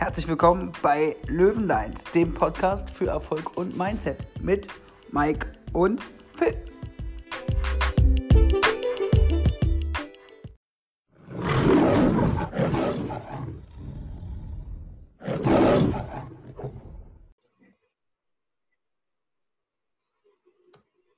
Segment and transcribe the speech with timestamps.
[0.00, 4.66] Herzlich willkommen bei Löwenlines, dem Podcast für Erfolg und Mindset mit
[5.12, 6.00] Mike und
[6.36, 6.56] Phil.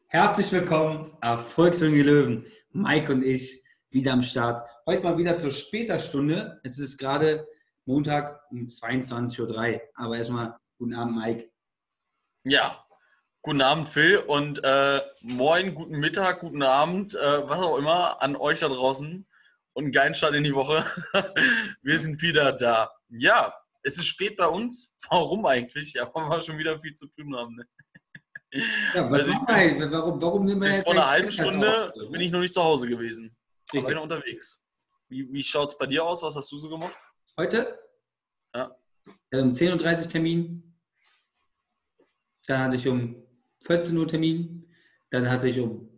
[0.08, 2.46] Herzlich willkommen, Erfolgsjunge Löwen.
[2.72, 4.68] Mike und ich wieder am Start.
[4.86, 6.60] Heute mal wieder zur später Stunde.
[6.64, 7.46] Es ist gerade
[7.84, 9.80] Montag um 22.03 Uhr.
[9.94, 11.50] Aber erstmal guten Abend, Mike.
[12.44, 12.84] Ja,
[13.42, 14.18] guten Abend, Phil.
[14.18, 19.26] Und äh, moin, guten Mittag, guten Abend, äh, was auch immer an euch da draußen.
[19.74, 20.84] Und einen geilen Start in die Woche.
[21.82, 22.90] Wir sind wieder da.
[23.08, 24.94] Ja, es ist spät bei uns.
[25.10, 25.94] Warum eigentlich?
[25.94, 27.56] Ja, weil wir schon wieder viel zu tun haben.
[27.56, 27.66] Ne?
[28.94, 32.20] Ja, was also ich bin, warum, warum nehmen wir bis vor einer halben Stunde bin
[32.20, 33.34] ich noch nicht zu Hause gewesen.
[33.72, 34.62] Ich bin unterwegs.
[35.08, 36.22] Wie, wie schaut es bei dir aus?
[36.22, 36.94] Was hast du so gemacht?
[37.38, 37.78] Heute?
[38.54, 38.76] Ja.
[39.32, 40.76] Um 10.30 Uhr Termin.
[42.46, 43.22] Dann hatte ich um
[43.62, 44.70] 14 Uhr Termin.
[45.10, 45.88] Dann hatte ich um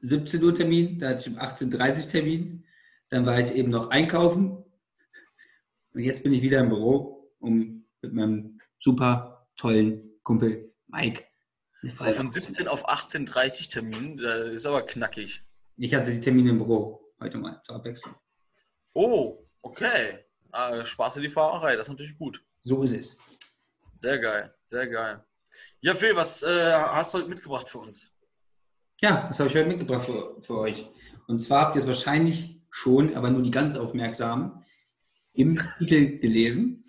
[0.00, 1.00] 17 Uhr Termin.
[1.00, 2.66] Dann hatte ich um 18.30 Uhr Termin.
[3.08, 4.64] Dann war ich eben noch einkaufen.
[5.92, 11.24] Und jetzt bin ich wieder im Büro, um mit meinem super tollen Kumpel Mike.
[11.96, 15.42] Von 17 auf 18.30 Termin, das ist aber knackig.
[15.76, 18.14] Ich hatte die Termine im Büro heute mal zur Abwechslung.
[18.92, 20.24] Oh, okay.
[20.52, 22.42] Ah, Spaß in die Fahrerei, das ist natürlich gut.
[22.60, 23.18] So ist es.
[23.94, 25.24] Sehr geil, sehr geil.
[25.80, 28.12] Ja, Phil, was äh, hast du heute mitgebracht für uns?
[29.00, 30.86] Ja, das habe ich heute mitgebracht für, für euch.
[31.26, 34.64] Und zwar habt ihr es wahrscheinlich schon, aber nur die ganz Aufmerksamen,
[35.32, 36.84] im Titel gelesen.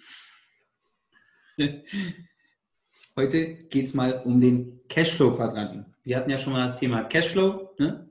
[3.15, 5.85] Heute geht es mal um den Cashflow-Quadranten.
[6.03, 8.09] Wir hatten ja schon mal das Thema Cashflow ne?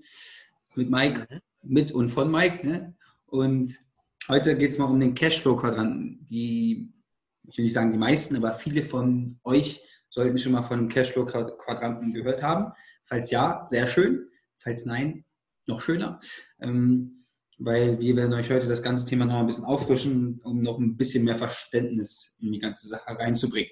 [0.74, 1.41] mit Mike, mhm.
[1.62, 2.67] mit und von Mike.
[2.67, 2.95] Ne?
[3.27, 3.78] Und
[4.31, 6.25] heute geht es mal um den Cashflow-Quadranten.
[6.27, 6.92] Die,
[7.48, 10.89] ich will nicht sagen die meisten, aber viele von euch sollten schon mal von dem
[10.89, 12.73] Cashflow-Quadranten gehört haben.
[13.05, 14.29] Falls ja, sehr schön.
[14.58, 15.24] Falls nein,
[15.67, 16.18] noch schöner.
[16.61, 17.24] Ähm,
[17.58, 20.97] weil wir werden euch heute das ganze Thema noch ein bisschen auffrischen, um noch ein
[20.97, 23.70] bisschen mehr Verständnis in die ganze Sache reinzubringen.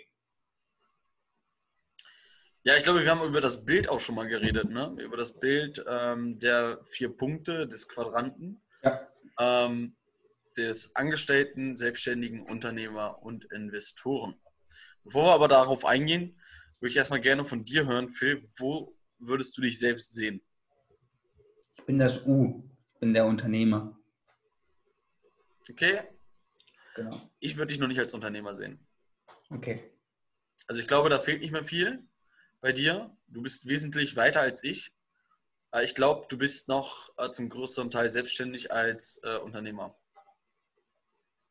[2.65, 4.95] Ja, ich glaube, wir haben über das Bild auch schon mal geredet, ne?
[4.99, 8.61] Über das Bild ähm, der vier Punkte des Quadranten.
[8.83, 9.09] Ja.
[9.39, 9.97] Ähm,
[10.59, 14.35] des Angestellten, Selbstständigen, Unternehmer und Investoren.
[15.05, 16.39] Bevor wir aber darauf eingehen,
[16.81, 20.43] würde ich erstmal gerne von dir hören, Phil, wo würdest du dich selbst sehen?
[21.77, 23.99] Ich bin das U, ich bin der Unternehmer.
[25.71, 26.01] Okay.
[26.95, 27.31] Genau.
[27.39, 28.85] Ich würde dich noch nicht als Unternehmer sehen.
[29.51, 29.93] Okay.
[30.67, 32.07] Also ich glaube, da fehlt nicht mehr viel
[32.61, 33.17] bei dir.
[33.29, 34.93] Du bist wesentlich weiter als ich.
[35.73, 39.97] Äh, ich glaube, du bist noch äh, zum größeren Teil selbstständig als äh, Unternehmer.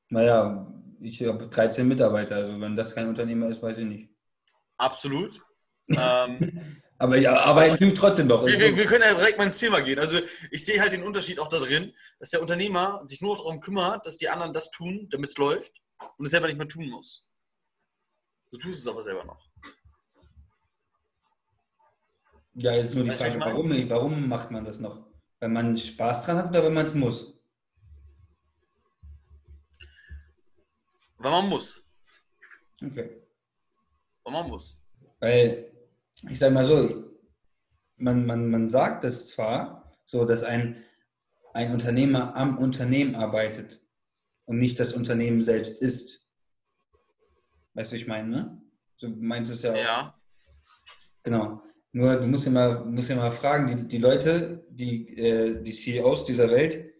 [0.10, 0.68] Naja,
[1.02, 4.10] ich habe 13 Mitarbeiter, also wenn das kein Unternehmer ist, weiß ich nicht.
[4.78, 5.42] Absolut.
[5.90, 8.46] ähm, aber ja, aber ich trotzdem doch.
[8.46, 10.00] Wir, wir, wir, können ja direkt mal ins Thema gehen.
[10.00, 10.20] Also
[10.50, 14.06] ich sehe halt den Unterschied auch da drin, dass der Unternehmer sich nur darum kümmert,
[14.06, 15.72] dass die anderen das tun, damit es läuft
[16.18, 17.34] und es selber nicht mehr tun muss.
[18.52, 19.48] Du tust es aber selber noch.
[22.56, 25.06] Ja, jetzt nur die weißt Frage, warum, warum macht man das noch?
[25.40, 27.37] Wenn man Spaß dran hat oder wenn man es muss?
[31.20, 31.86] Wenn man muss.
[32.84, 33.22] Okay.
[34.24, 34.82] Wenn man muss.
[35.20, 35.72] Weil,
[36.30, 37.12] ich sage mal so,
[37.98, 40.84] man, man, man sagt es zwar, so dass ein,
[41.54, 43.82] ein Unternehmer am Unternehmen arbeitet
[44.46, 46.26] und nicht das Unternehmen selbst ist.
[47.74, 48.62] Weißt du, wie ich meine, ne?
[49.00, 49.78] Du meinst es ja auch.
[49.78, 50.22] Ja.
[51.24, 51.62] Genau.
[51.92, 55.72] Nur du musst ja mal, musst ja mal fragen, die, die Leute, die, äh, die
[55.72, 56.94] CEOs dieser Welt,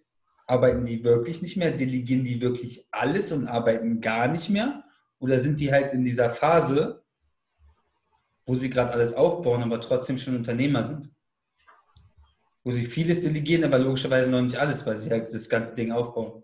[0.48, 1.72] arbeiten die wirklich nicht mehr?
[1.72, 4.84] Delegieren die wirklich alles und arbeiten gar nicht mehr?
[5.20, 7.04] Oder sind die halt in dieser Phase,
[8.46, 11.12] wo sie gerade alles aufbauen, aber trotzdem schon Unternehmer sind?
[12.64, 15.92] Wo sie vieles delegieren, aber logischerweise noch nicht alles, weil sie halt das ganze Ding
[15.92, 16.44] aufbauen.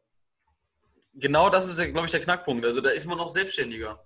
[1.16, 2.66] Genau das ist, glaube ich, der Knackpunkt.
[2.66, 4.00] Also da ist man noch selbstständiger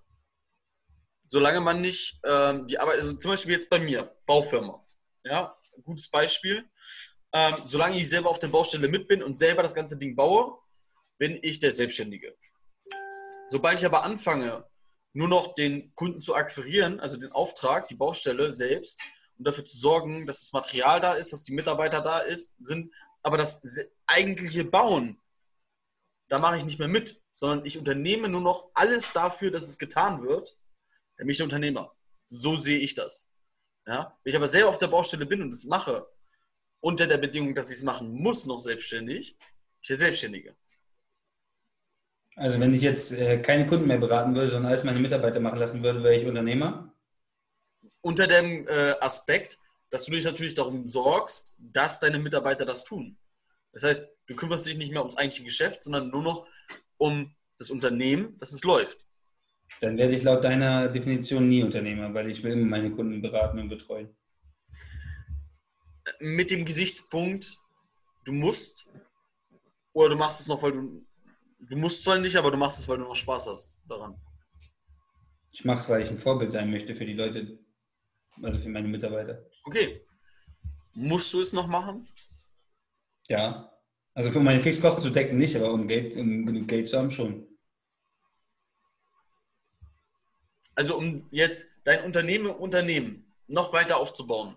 [1.30, 4.86] solange man nicht ähm, die Arbeit, also zum Beispiel jetzt bei mir, Baufirma,
[5.24, 6.70] ja, gutes Beispiel.
[7.34, 10.58] Ähm, solange ich selber auf der Baustelle mit bin und selber das ganze Ding baue,
[11.18, 12.36] bin ich der Selbstständige.
[13.48, 14.66] Sobald ich aber anfange,
[15.14, 19.02] nur noch den Kunden zu akquirieren, also den Auftrag, die Baustelle selbst,
[19.38, 22.94] um dafür zu sorgen, dass das Material da ist, dass die Mitarbeiter da ist, sind,
[23.24, 23.62] aber das
[24.06, 25.22] eigentliche Bauen,
[26.30, 29.78] da mache ich nicht mehr mit, sondern ich unternehme nur noch alles dafür, dass es
[29.78, 30.58] getan wird
[31.18, 31.96] dann bin ich Unternehmer.
[32.30, 33.28] So sehe ich das.
[33.86, 34.18] Ja?
[34.24, 36.08] Wenn ich aber selber auf der Baustelle bin und das mache,
[36.80, 39.38] unter der Bedingung, dass ich es machen muss, noch selbstständig,
[39.82, 40.56] ich der Selbstständige.
[42.36, 45.58] Also wenn ich jetzt äh, keine Kunden mehr beraten würde, sondern alles meine Mitarbeiter machen
[45.58, 46.94] lassen würde, wäre ich Unternehmer?
[48.02, 49.58] Unter dem äh, Aspekt,
[49.90, 53.18] dass du dich natürlich darum sorgst, dass deine Mitarbeiter das tun.
[53.74, 56.48] Das heißt, du kümmerst dich nicht mehr ums eigentliche Geschäft, sondern nur noch
[56.98, 59.00] um das Unternehmen, dass es läuft.
[59.82, 63.60] Dann werde ich laut deiner Definition nie Unternehmer, weil ich will immer meine Kunden beraten
[63.60, 64.16] und betreuen.
[66.20, 67.58] Mit dem Gesichtspunkt,
[68.26, 68.88] du musst
[69.94, 71.08] oder du machst es noch, weil du
[71.60, 74.20] du musst zwar nicht, aber du machst es, weil du noch Spaß hast daran.
[75.52, 77.60] Ich mache es, weil ich ein Vorbild sein möchte für die Leute,
[78.42, 79.44] also für meine Mitarbeiter.
[79.64, 80.06] Okay.
[80.94, 82.08] Musst du es noch machen?
[83.28, 83.72] Ja.
[84.14, 87.12] Also um meine Fixkosten zu decken nicht, aber um, Geld, um genug Geld zu haben
[87.12, 87.48] schon.
[90.74, 94.56] Also um jetzt dein Unternehmen Unternehmen noch weiter aufzubauen,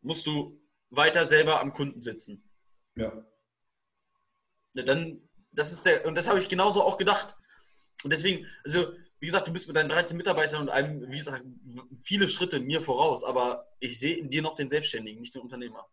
[0.00, 0.57] musst du
[0.90, 2.48] weiter selber am Kunden sitzen.
[2.96, 3.12] Ja.
[4.74, 7.36] ja dann, das ist der, und das habe ich genauso auch gedacht.
[8.04, 11.44] Und deswegen, also wie gesagt, du bist mit deinen 13 Mitarbeitern und einem, wie gesagt,
[12.02, 15.88] viele Schritte mir voraus, aber ich sehe in dir noch den Selbstständigen, nicht den Unternehmer.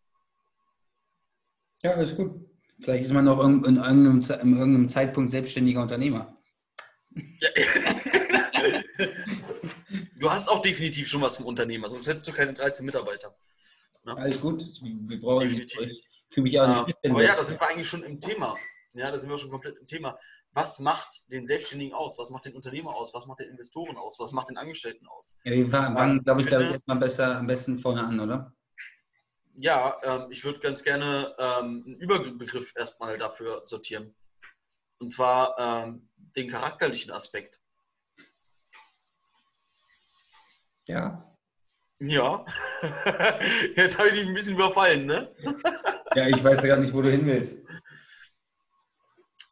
[1.81, 2.47] Ja, ist gut.
[2.79, 6.37] Vielleicht ist man noch in, in, irgendeinem, in irgendeinem Zeitpunkt selbstständiger Unternehmer.
[7.15, 7.49] Ja.
[10.19, 13.35] du hast auch definitiv schon was vom Unternehmer, sonst hättest du keine 13 Mitarbeiter.
[14.05, 14.13] Ja?
[14.13, 14.63] Alles gut.
[14.81, 15.89] Wir brauchen definitiv.
[16.29, 16.97] Für mich auch nicht.
[17.09, 18.53] aber ja, da sind wir eigentlich schon im Thema.
[18.93, 20.17] Ja, da sind wir schon komplett im Thema
[20.55, 22.17] was macht den Selbstständigen aus?
[22.17, 23.13] Was macht den Unternehmer aus?
[23.13, 24.17] Was macht den Investoren aus?
[24.19, 25.37] Was macht den Angestellten aus?
[25.43, 28.53] Ja, wir fangen, glaube ich, glaube ich, erstmal besser, am besten vorne an, oder?
[29.55, 34.15] Ja, ähm, ich würde ganz gerne ähm, einen Überbegriff erstmal dafür sortieren.
[34.99, 37.59] Und zwar ähm, den charakterlichen Aspekt.
[40.87, 41.34] Ja.
[41.99, 42.45] Ja.
[43.75, 45.33] Jetzt habe ich dich ein bisschen überfallen, ne?
[46.15, 47.59] ja, ich weiß ja gar nicht, wo du hin willst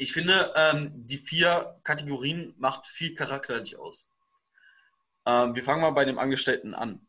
[0.03, 4.09] ich finde, ähm, die vier Kategorien macht viel charakterlich aus.
[5.25, 7.07] Ähm, wir fangen mal bei dem Angestellten an.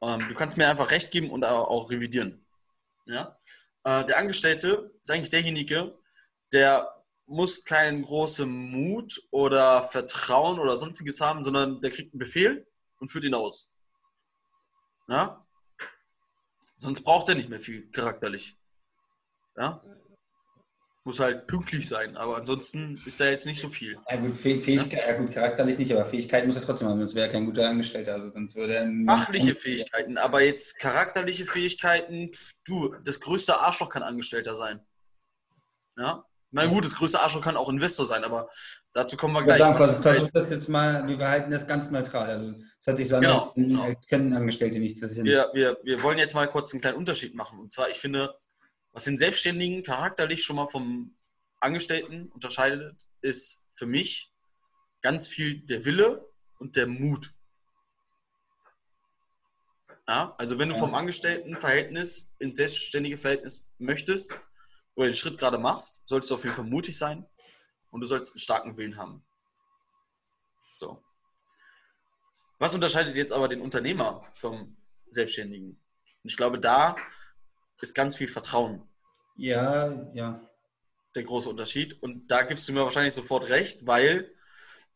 [0.00, 2.46] Ähm, du kannst mir einfach recht geben und auch revidieren.
[3.06, 3.36] Ja?
[3.82, 5.98] Äh, der Angestellte ist eigentlich derjenige,
[6.52, 6.92] der
[7.26, 12.68] muss keinen großen Mut oder Vertrauen oder sonstiges haben, sondern der kriegt einen Befehl
[13.00, 13.68] und führt ihn aus.
[15.08, 15.46] Ja?
[16.78, 18.56] Sonst braucht er nicht mehr viel charakterlich.
[19.56, 19.82] Ja?
[21.06, 23.96] muss halt pünktlich sein, aber ansonsten ist da jetzt nicht so viel.
[24.10, 25.06] Ja gut, Fähigkeit, ja?
[25.06, 27.68] ja gut, charakterlich nicht, aber Fähigkeit muss er trotzdem haben, sonst wäre er kein guter
[27.68, 28.14] Angestellter.
[28.14, 32.32] Also sonst würde er Fachliche Fähigkeiten, aber jetzt charakterliche Fähigkeiten,
[32.64, 34.80] du, das größte Arschloch kann Angestellter sein.
[35.96, 36.24] Ja?
[36.56, 38.48] Na gut, das größte Arschloch kann auch Investor sein, aber
[38.94, 39.58] dazu kommen wir gleich.
[39.58, 42.30] Sagen, was, halt das jetzt mal, wir halten das ganz neutral.
[42.30, 43.94] Also das hat sich so genau, an, genau.
[44.08, 45.02] können Angestellte nicht.
[45.02, 47.58] Das wir, wir, wir wollen jetzt mal kurz einen kleinen Unterschied machen.
[47.58, 48.34] Und zwar, ich finde,
[48.92, 51.14] was den Selbstständigen charakterlich schon mal vom
[51.60, 54.32] Angestellten unterscheidet, ist für mich
[55.02, 56.26] ganz viel der Wille
[56.58, 57.34] und der Mut.
[60.08, 64.34] Ja, also wenn du vom Angestelltenverhältnis ins selbstständige Verhältnis möchtest
[64.96, 67.24] oder den Schritt gerade machst, solltest du auf jeden Fall mutig sein
[67.90, 69.24] und du sollst einen starken Willen haben.
[70.74, 71.02] So.
[72.58, 74.76] Was unterscheidet jetzt aber den Unternehmer vom
[75.08, 75.70] Selbstständigen?
[76.22, 76.96] Und ich glaube, da
[77.80, 78.88] ist ganz viel Vertrauen.
[79.36, 80.40] Ja, ja.
[81.14, 82.02] Der große Unterschied.
[82.02, 84.34] Und da gibst du mir wahrscheinlich sofort recht, weil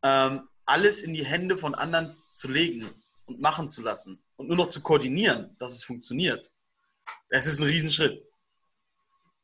[0.02, 2.88] ähm, alles in die Hände von anderen zu legen
[3.26, 6.50] und machen zu lassen und nur noch zu koordinieren, dass es funktioniert,
[7.28, 8.24] das ist ein Riesenschritt.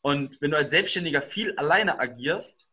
[0.07, 2.65] Und wenn du als Selbstständiger viel alleine agierst,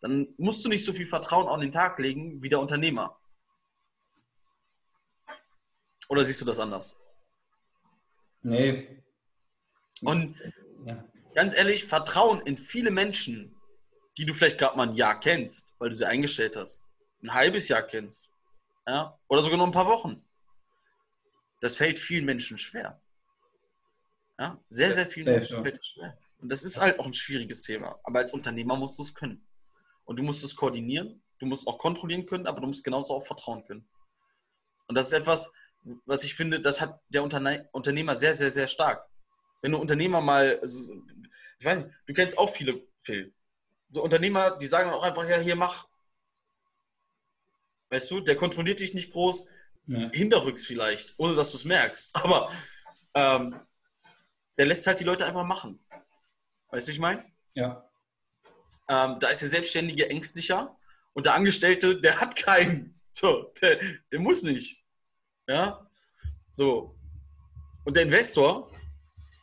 [0.00, 3.20] dann musst du nicht so viel Vertrauen an den Tag legen wie der Unternehmer.
[6.08, 6.94] Oder siehst du das anders?
[8.42, 9.02] Nee,
[10.02, 10.40] und
[10.86, 11.04] ja.
[11.34, 13.60] ganz ehrlich, Vertrauen in viele Menschen,
[14.16, 16.84] die du vielleicht gerade mal ein Jahr kennst, weil du sie eingestellt hast,
[17.24, 18.30] ein halbes Jahr kennst,
[18.86, 20.24] ja, oder sogar nur ein paar Wochen.
[21.60, 23.02] Das fällt vielen Menschen schwer.
[24.38, 26.16] Ja, sehr, sehr vielen Menschen fällt es schwer.
[26.38, 27.98] Und das ist halt auch ein schwieriges Thema.
[28.04, 29.46] Aber als Unternehmer musst du es können.
[30.04, 33.26] Und du musst es koordinieren, du musst auch kontrollieren können, aber du musst genauso auch
[33.26, 33.88] vertrauen können.
[34.86, 35.52] Und das ist etwas,
[36.06, 39.08] was ich finde, das hat der Unterne Unternehmer sehr, sehr, sehr stark
[39.62, 40.94] wenn du Unternehmer mal, also,
[41.58, 43.32] ich weiß nicht, du kennst auch viele, Phil.
[43.90, 45.86] So Unternehmer, die sagen auch einfach, ja, hier mach.
[47.90, 49.46] Weißt du, der kontrolliert dich nicht groß,
[49.86, 50.10] ja.
[50.12, 52.16] hinterrücks vielleicht, ohne dass du es merkst.
[52.16, 52.52] Aber
[53.14, 53.58] ähm,
[54.58, 55.80] der lässt halt die Leute einfach machen.
[56.70, 57.24] Weißt du, wie ich meine?
[57.54, 57.88] Ja.
[58.88, 60.76] Ähm, da ist der Selbstständige ängstlicher
[61.14, 62.94] und der Angestellte, der hat keinen.
[63.10, 63.80] So, der,
[64.12, 64.84] der muss nicht.
[65.48, 65.90] Ja.
[66.52, 66.96] So.
[67.84, 68.70] Und der Investor,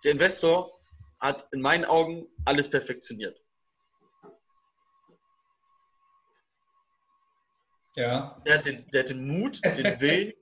[0.04, 0.80] der Investor
[1.20, 3.42] hat in meinen Augen alles perfektioniert.
[7.96, 8.40] Ja.
[8.46, 10.34] Der hat den, der hat den Mut, den Willen,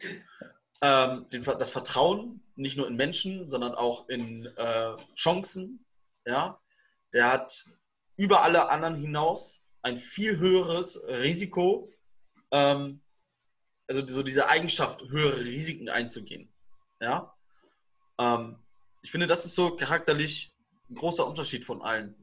[0.82, 5.86] ähm, den, das Vertrauen, nicht nur in Menschen, sondern auch in äh, Chancen.
[6.26, 6.60] Ja.
[7.14, 7.66] Der hat
[8.18, 11.92] über alle anderen hinaus ein viel höheres Risiko,
[12.52, 13.02] ähm,
[13.88, 16.52] also so diese Eigenschaft, höhere Risiken einzugehen.
[17.02, 17.36] Ja.
[18.20, 18.58] Ähm,
[19.02, 20.56] ich finde, das ist so charakterlich
[20.90, 22.16] ein großer Unterschied von allen,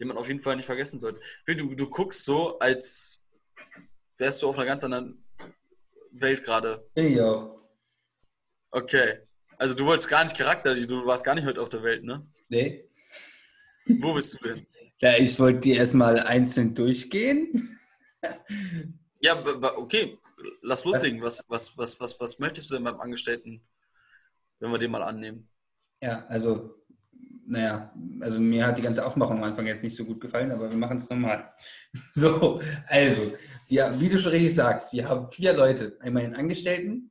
[0.00, 1.20] den man auf jeden Fall nicht vergessen sollte.
[1.46, 3.24] Du, du guckst so, als
[4.16, 5.24] wärst du auf einer ganz anderen
[6.10, 6.88] Welt gerade.
[6.94, 7.60] Bin ich auch.
[8.70, 9.20] Okay.
[9.56, 12.26] Also du wolltest gar nicht charakterlich, du warst gar nicht heute auf der Welt, ne?
[12.48, 12.87] Nee.
[14.00, 14.66] Wo bist du denn?
[15.00, 17.76] Ja, ich wollte die erstmal einzeln durchgehen.
[19.20, 19.42] Ja,
[19.76, 20.18] okay.
[20.62, 21.22] Lass loslegen.
[21.22, 23.62] Was, was, was, was, was möchtest du denn beim Angestellten,
[24.60, 25.48] wenn wir den mal annehmen?
[26.00, 26.76] Ja, also,
[27.46, 30.70] naja, also mir hat die ganze Aufmachung am Anfang jetzt nicht so gut gefallen, aber
[30.70, 31.52] wir machen es nochmal.
[32.12, 33.32] So, also,
[33.68, 35.96] ja, wie du schon richtig sagst, wir haben vier Leute.
[36.00, 37.10] Einmal den Angestellten,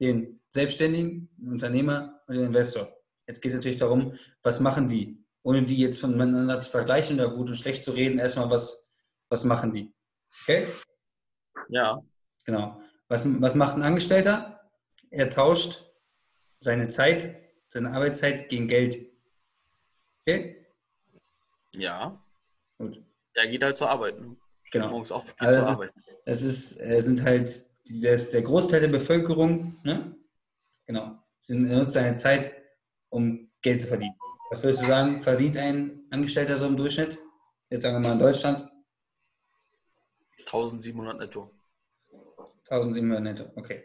[0.00, 2.88] den Selbstständigen, den Unternehmer und den Investor.
[3.26, 5.21] Jetzt geht es natürlich darum, was machen die?
[5.42, 8.88] Ohne die jetzt voneinander zu vergleichen oder gut und schlecht zu reden, erstmal, was,
[9.28, 9.92] was machen die?
[10.42, 10.66] Okay?
[11.68, 12.00] Ja.
[12.44, 12.80] Genau.
[13.08, 14.60] Was, was macht ein Angestellter?
[15.10, 15.84] Er tauscht
[16.60, 17.36] seine Zeit,
[17.70, 19.10] seine Arbeitszeit gegen Geld.
[20.20, 20.66] Okay?
[21.74, 22.22] Ja.
[22.78, 23.02] Gut.
[23.34, 24.20] Er geht halt zur Arbeit.
[24.20, 24.36] Ne?
[24.70, 24.88] Genau.
[24.88, 25.92] Morgens auch Also zur das ist- Arbeit.
[26.24, 30.14] Das ist, äh, sind halt das der Großteil der Bevölkerung, ne?
[30.86, 31.18] Genau.
[31.40, 32.54] Sie nutzt seine Zeit,
[33.08, 34.14] um Geld zu verdienen.
[34.52, 37.18] Was würdest du sagen, verdient ein Angestellter so im Durchschnitt?
[37.70, 38.70] Jetzt sagen wir mal in Deutschland
[40.40, 41.54] 1700 netto.
[42.68, 43.50] 1700 netto.
[43.56, 43.82] Okay,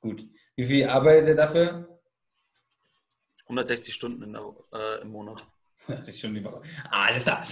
[0.00, 0.28] gut.
[0.56, 2.00] Wie viel arbeitet er dafür?
[3.44, 5.46] 160 Stunden in der, äh, im Monat.
[5.86, 6.62] Das ist schon die Woche.
[6.90, 7.44] Ah, alles da.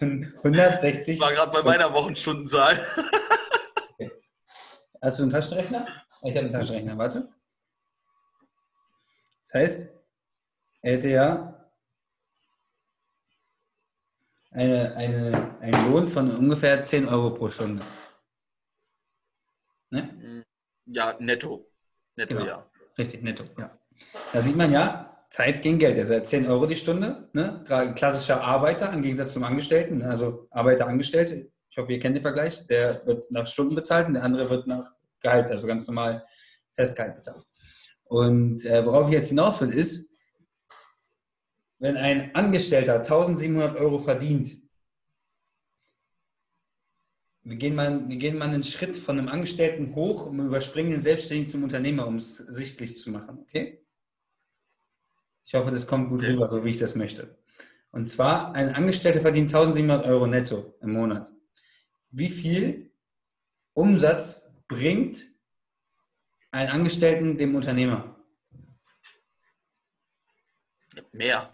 [0.00, 1.14] 160.
[1.14, 2.84] Ich war gerade bei meiner Wochenstundenzahl.
[5.00, 5.86] Hast du einen Taschenrechner?
[6.22, 7.32] Ich habe einen Taschenrechner, warte.
[9.44, 9.99] Das heißt,
[10.82, 11.70] hätte ja
[14.50, 17.84] eine, eine, einen Lohn von ungefähr 10 Euro pro Stunde.
[19.90, 20.44] Ne?
[20.86, 21.66] Ja, netto.
[22.16, 22.46] Netto, Genau.
[22.46, 22.70] ja.
[22.98, 23.44] Richtig, netto.
[23.58, 23.78] Ja.
[24.32, 25.98] Da sieht man ja, Zeit gegen Geld.
[25.98, 27.28] Also 10 Euro die Stunde.
[27.32, 27.62] Ne?
[27.94, 29.98] Klassischer Arbeiter im Gegensatz zum Angestellten.
[29.98, 30.06] ne?
[30.10, 31.50] Also Arbeiter, Angestellte.
[31.70, 32.66] Ich hoffe, ihr kennt den Vergleich.
[32.66, 36.26] Der wird nach Stunden bezahlt und der andere wird nach Gehalt, also ganz normal
[36.74, 37.44] Festgehalt bezahlt.
[38.04, 40.09] Und äh, worauf ich jetzt hinaus will, ist,
[41.80, 44.56] wenn ein Angestellter 1700 Euro verdient,
[47.42, 51.00] wir gehen, mal, wir gehen mal einen Schritt von einem Angestellten hoch und überspringen den
[51.00, 53.82] Selbstständigen zum Unternehmer, um es sichtlich zu machen, okay?
[55.44, 57.38] Ich hoffe, das kommt gut rüber, so wie ich das möchte.
[57.90, 61.32] Und zwar, ein Angestellter verdient 1700 Euro netto im Monat.
[62.10, 62.92] Wie viel
[63.72, 65.32] Umsatz bringt
[66.50, 68.16] ein Angestellten dem Unternehmer?
[71.12, 71.52] Mehr.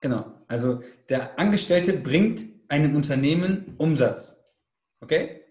[0.00, 0.44] Genau.
[0.48, 4.44] Also der Angestellte bringt einem Unternehmen Umsatz.
[5.00, 5.42] Okay?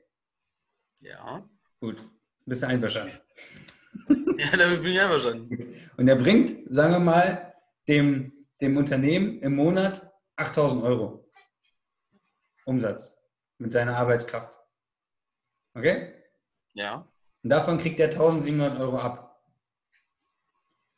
[1.01, 1.47] Ja.
[1.79, 2.07] Gut.
[2.45, 3.13] Bist du einverstanden?
[4.37, 5.75] Ja, damit bin ich einverstanden.
[5.97, 7.53] Und er bringt, sagen wir mal,
[7.87, 11.29] dem, dem Unternehmen im Monat 8000 Euro
[12.65, 13.17] Umsatz
[13.57, 14.57] mit seiner Arbeitskraft.
[15.73, 16.13] Okay?
[16.73, 17.07] Ja.
[17.43, 19.43] Und davon kriegt er 1700 Euro ab.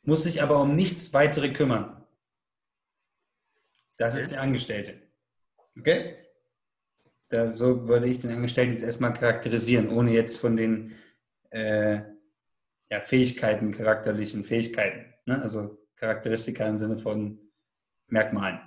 [0.02, 2.01] Muss sich aber um nichts weitere kümmern.
[3.98, 5.00] Das ist der Angestellte.
[5.78, 6.16] Okay?
[7.28, 10.94] Da, so würde ich den Angestellten jetzt erstmal charakterisieren, ohne jetzt von den
[11.50, 12.02] äh,
[12.90, 15.14] ja, Fähigkeiten, charakterlichen Fähigkeiten.
[15.24, 15.40] Ne?
[15.40, 17.38] Also Charakteristika im Sinne von
[18.08, 18.60] Merkmalen.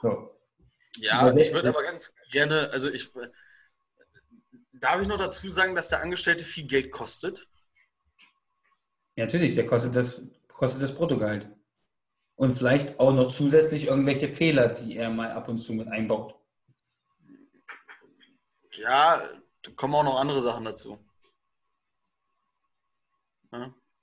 [0.00, 0.34] So.
[0.98, 3.10] Ja, ich würde aber ganz gerne, also ich,
[4.72, 7.48] darf ich noch dazu sagen, dass der Angestellte viel Geld kostet?
[9.14, 11.48] Ja, natürlich, der kostet das, kostet das Bruttogehalt.
[12.38, 16.36] Und vielleicht auch noch zusätzlich irgendwelche Fehler, die er mal ab und zu mit einbaut.
[18.74, 19.20] Ja,
[19.62, 21.00] da kommen auch noch andere Sachen dazu.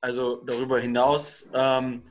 [0.01, 2.03] Also darüber hinaus, ähm,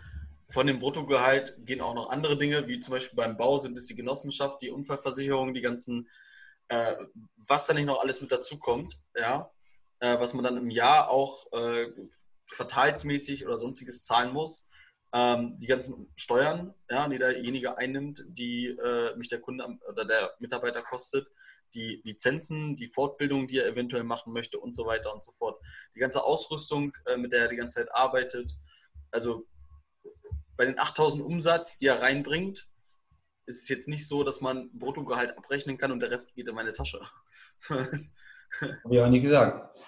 [0.49, 3.85] von dem Bruttogehalt gehen auch noch andere Dinge, wie zum Beispiel beim Bau sind es
[3.85, 6.09] die Genossenschaft, die Unfallversicherung, die ganzen,
[6.69, 6.95] äh,
[7.47, 9.51] was da nicht noch alles mit dazukommt, ja,
[9.99, 11.93] äh, was man dann im Jahr auch äh,
[12.51, 14.71] quartalsmäßig oder sonstiges zahlen muss.
[15.17, 20.35] Ähm, die ganzen Steuern, ja, die derjenige einnimmt, die äh, mich der Kunde oder der
[20.41, 21.31] Mitarbeiter kostet,
[21.73, 25.61] die Lizenzen, die Fortbildung, die er eventuell machen möchte und so weiter und so fort.
[25.95, 28.57] Die ganze Ausrüstung, äh, mit der er die ganze Zeit arbeitet.
[29.13, 29.47] Also
[30.57, 32.69] bei den 8000 Umsatz, die er reinbringt,
[33.47, 36.57] ist es jetzt nicht so, dass man Bruttogehalt abrechnen kann und der Rest geht in
[36.57, 37.01] meine Tasche.
[37.69, 37.99] Habe
[38.91, 39.79] ich auch nie gesagt.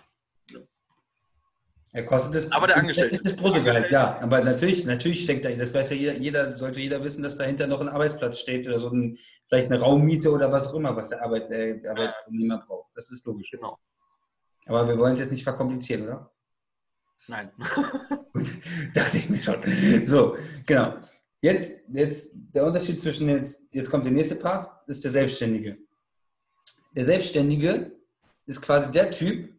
[1.97, 2.53] Er kostet es.
[2.53, 3.23] Aber der Angestellte.
[3.23, 4.21] Das Bruttogehalt, ja.
[4.21, 7.67] Aber natürlich, natürlich steckt da, das weiß ja jeder, jeder, sollte jeder wissen, dass dahinter
[7.67, 9.17] noch ein Arbeitsplatz steht oder so ein,
[9.49, 12.91] vielleicht eine Raummiete oder was auch immer, was der, Arbeit, äh, der Arbeitnehmer braucht.
[12.95, 13.51] Das ist logisch.
[13.51, 13.79] Genau.
[14.67, 16.31] Aber wir wollen es jetzt nicht verkomplizieren, oder?
[17.29, 17.51] Nein.
[18.35, 18.47] Gut,
[18.95, 19.63] dachte ich mir schon.
[20.05, 20.37] So,
[20.67, 20.97] genau.
[21.41, 25.79] Jetzt, jetzt der Unterschied zwischen jetzt, jetzt kommt der nächste Part, ist der Selbstständige.
[26.95, 27.93] Der Selbstständige
[28.45, 29.59] ist quasi der Typ,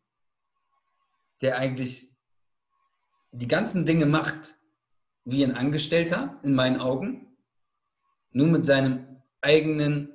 [1.42, 2.12] der eigentlich
[3.38, 4.56] die ganzen Dinge macht
[5.24, 7.38] wie ein Angestellter, in meinen Augen,
[8.32, 10.10] nur mit seinem eigenen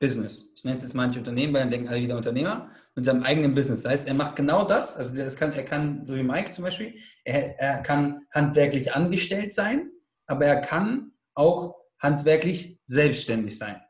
[0.00, 0.52] Business.
[0.54, 3.54] Ich nenne es jetzt manche Unternehmen, weil dann denken alle wieder Unternehmer, mit seinem eigenen
[3.54, 3.82] Business.
[3.82, 6.64] Das heißt, er macht genau das, also das kann, er kann, so wie Mike zum
[6.64, 9.90] Beispiel, er, er kann handwerklich angestellt sein,
[10.26, 13.80] aber er kann auch handwerklich selbstständig sein.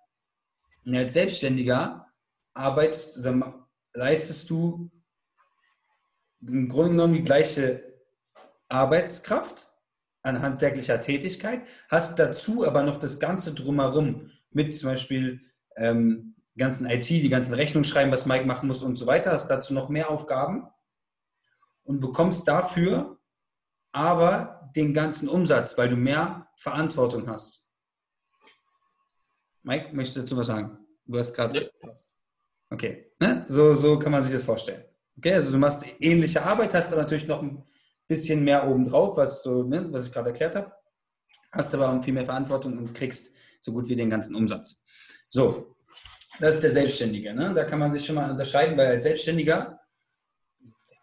[0.85, 2.07] Und als Selbstständiger
[2.55, 3.19] arbeitest
[3.95, 4.91] leistest du
[6.41, 7.86] im Grunde genommen die gleiche
[8.69, 9.69] Arbeitskraft
[10.23, 15.41] an handwerklicher Tätigkeit, hast dazu aber noch das Ganze drumherum mit zum Beispiel
[15.77, 19.49] ähm, ganzen IT, die ganzen Rechnungen schreiben, was Mike machen muss und so weiter, hast
[19.49, 20.69] dazu noch mehr Aufgaben
[21.85, 23.21] und bekommst dafür
[23.93, 27.67] aber den ganzen Umsatz, weil du mehr Verantwortung hast.
[29.63, 30.79] Mike, möchtest du dazu was sagen?
[31.07, 31.71] Du hast gerade.
[32.69, 33.45] Okay, ne?
[33.49, 34.85] so, so kann man sich das vorstellen.
[35.17, 37.65] Okay, also du machst ähnliche Arbeit, hast aber natürlich noch ein
[38.09, 40.73] bisschen mehr obendrauf, was, so, ne, was ich gerade erklärt habe.
[41.53, 44.85] Hast aber viel mehr Verantwortung und kriegst so gut wie den ganzen Umsatz.
[45.31, 45.77] So,
[46.39, 47.35] das ist der Selbstständige.
[47.35, 47.53] Ne?
[47.55, 49.81] Da kann man sich schon mal unterscheiden, weil als Selbstständiger,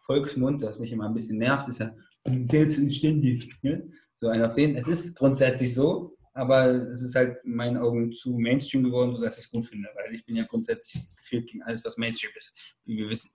[0.02, 3.56] Volksmund, das mich immer ein bisschen nervt, ist ja selbstständig.
[3.62, 3.92] Ne?
[4.20, 4.78] So ein auf den.
[4.78, 9.38] Es ist grundsätzlich so, aber es ist halt in meinen Augen zu Mainstream geworden, sodass
[9.38, 12.54] ich es gut finde, weil ich bin ja grundsätzlich gefühlt gegen alles, was Mainstream ist,
[12.86, 13.32] wie wir wissen.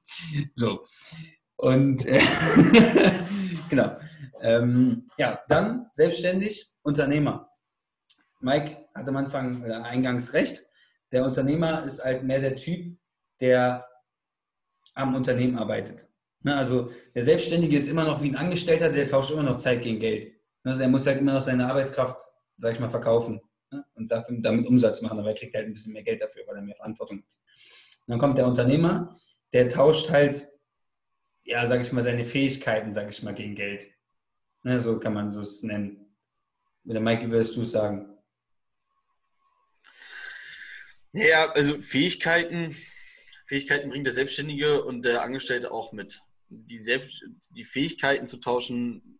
[0.57, 0.85] So.
[1.59, 2.21] Und äh,
[3.68, 3.97] genau.
[4.40, 7.51] Ähm, ja, dann selbstständig, Unternehmer.
[8.40, 10.64] Mike hat am Anfang äh, eingangs recht.
[11.11, 12.97] Der Unternehmer ist halt mehr der Typ,
[13.40, 13.87] der
[14.94, 16.09] am Unternehmen arbeitet.
[16.42, 19.83] Ne, also der Selbstständige ist immer noch wie ein Angestellter, der tauscht immer noch Zeit
[19.83, 20.33] gegen Geld.
[20.62, 22.21] Also er muss halt immer noch seine Arbeitskraft,
[22.59, 23.40] sag ich mal, verkaufen
[23.73, 26.42] ne, und dafür, damit Umsatz machen, aber er kriegt halt ein bisschen mehr Geld dafür,
[26.47, 27.37] weil er mehr Verantwortung hat.
[28.07, 29.16] Und dann kommt der Unternehmer,
[29.53, 30.49] der tauscht halt,
[31.49, 33.91] ja, sag ich mal, seine Fähigkeiten, sag ich mal, gegen Geld.
[34.65, 36.15] Ne, so kann man es nennen.
[36.85, 38.19] Mit der Mike, wie würdest du es sagen?
[41.13, 42.77] Ja, also Fähigkeiten,
[43.47, 46.21] Fähigkeiten bringt der Selbstständige und der Angestellte auch mit.
[46.51, 49.19] Die, Selbst, die Fähigkeiten zu tauschen.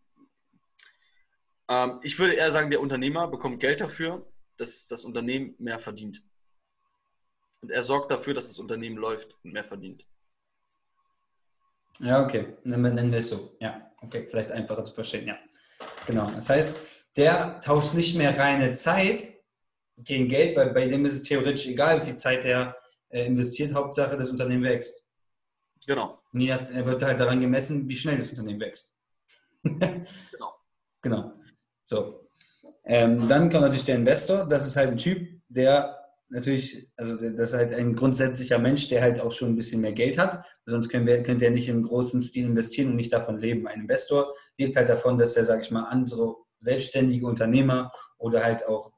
[1.67, 6.21] Ähm, ich würde eher sagen, der Unternehmer bekommt Geld dafür, dass das Unternehmen mehr verdient.
[7.61, 10.05] Und er sorgt dafür, dass das Unternehmen läuft und mehr verdient.
[11.99, 12.57] Ja, okay.
[12.63, 13.55] Nennen wir es so.
[13.59, 14.25] Ja, okay.
[14.29, 15.27] Vielleicht einfacher zu verstehen.
[15.27, 15.37] Ja,
[16.07, 16.29] genau.
[16.31, 16.75] Das heißt,
[17.17, 19.33] der tauscht nicht mehr reine Zeit
[19.97, 22.75] gegen Geld, weil bei dem ist es theoretisch egal, wie viel Zeit er
[23.09, 23.73] äh, investiert.
[23.73, 25.05] Hauptsache, das Unternehmen wächst.
[25.85, 26.21] Genau.
[26.31, 28.95] Und er wird halt daran gemessen, wie schnell das Unternehmen wächst.
[29.63, 30.55] genau.
[31.01, 31.33] Genau.
[31.85, 32.29] So.
[32.85, 34.45] Ähm, dann kommt natürlich der Investor.
[34.45, 35.98] Das ist halt ein Typ, der
[36.29, 39.93] natürlich, also das ist halt ein grundsätzlicher Mensch, der halt auch schon ein bisschen mehr
[39.93, 40.45] Geld hat.
[40.65, 43.67] Sonst können wir, könnte er nicht im großen Stil investieren und nicht davon leben.
[43.67, 48.65] Ein Investor lebt halt davon, dass er, sage ich mal, andere selbstständige Unternehmer oder halt
[48.67, 48.91] auch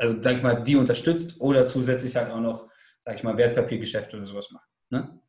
[0.00, 2.66] also sag ich mal, die unterstützt oder zusätzlich halt auch noch,
[3.00, 4.66] sag ich mal, Wertpapiergeschäfte oder sowas macht.
[4.88, 5.20] Ne?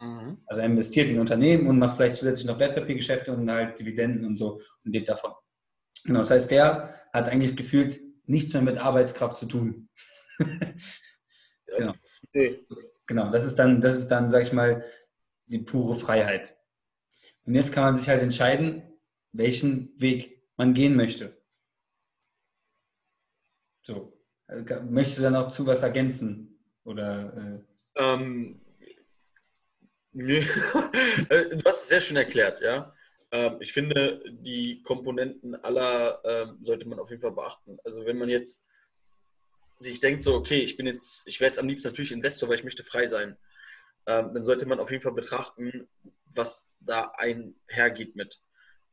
[0.00, 0.38] Mhm.
[0.46, 4.38] Also er investiert in Unternehmen und macht vielleicht zusätzlich noch Wertpapiergeschäfte und halt Dividenden und
[4.38, 5.32] so und lebt davon.
[6.04, 9.88] Genau, das heißt, der hat eigentlich gefühlt nichts mehr mit Arbeitskraft zu tun.
[11.66, 11.92] genau.
[13.06, 14.84] genau, das ist dann, das ist dann, sag ich mal,
[15.46, 16.56] die pure Freiheit.
[17.44, 18.82] Und jetzt kann man sich halt entscheiden,
[19.32, 21.36] welchen Weg man gehen möchte.
[23.82, 24.16] So.
[24.88, 26.58] Möchtest du dann auch zu was ergänzen?
[26.84, 27.60] Oder, äh?
[27.96, 28.60] ähm,
[30.12, 30.44] nee.
[31.28, 32.94] Äh, du hast es sehr schön erklärt, ja.
[33.32, 37.78] Ähm, ich finde, die Komponenten aller ähm, sollte man auf jeden Fall beachten.
[37.84, 38.68] Also wenn man jetzt
[39.78, 42.56] sich denkt, so, okay, ich bin jetzt, ich werde jetzt am liebsten natürlich Investor, weil
[42.56, 43.36] ich möchte frei sein,
[44.06, 45.88] ähm, dann sollte man auf jeden Fall betrachten,
[46.34, 48.40] was da einhergeht mit.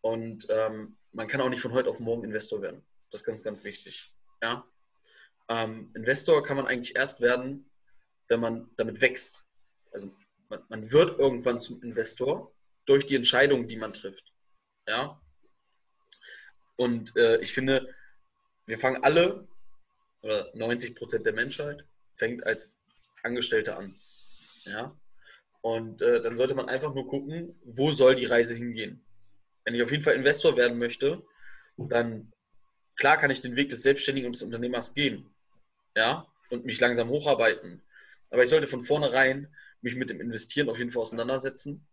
[0.01, 2.85] Und ähm, man kann auch nicht von heute auf morgen Investor werden.
[3.11, 4.13] Das ist ganz, ganz wichtig.
[4.41, 4.65] Ja.
[5.49, 7.69] Ähm, Investor kann man eigentlich erst werden,
[8.27, 9.47] wenn man damit wächst.
[9.91, 10.11] Also
[10.49, 12.53] man, man wird irgendwann zum Investor
[12.87, 14.33] durch die Entscheidungen, die man trifft.
[14.87, 15.21] Ja.
[16.75, 17.93] Und äh, ich finde,
[18.65, 19.47] wir fangen alle
[20.21, 22.75] oder 90 Prozent der Menschheit fängt als
[23.23, 23.93] Angestellter an.
[24.65, 24.97] Ja.
[25.61, 29.05] Und äh, dann sollte man einfach nur gucken, wo soll die Reise hingehen.
[29.63, 31.23] Wenn ich auf jeden Fall Investor werden möchte,
[31.77, 32.31] dann
[32.95, 35.29] klar kann ich den Weg des Selbstständigen und des Unternehmers gehen.
[35.95, 37.81] Ja, und mich langsam hocharbeiten.
[38.29, 41.87] Aber ich sollte von vornherein mich mit dem Investieren auf jeden Fall auseinandersetzen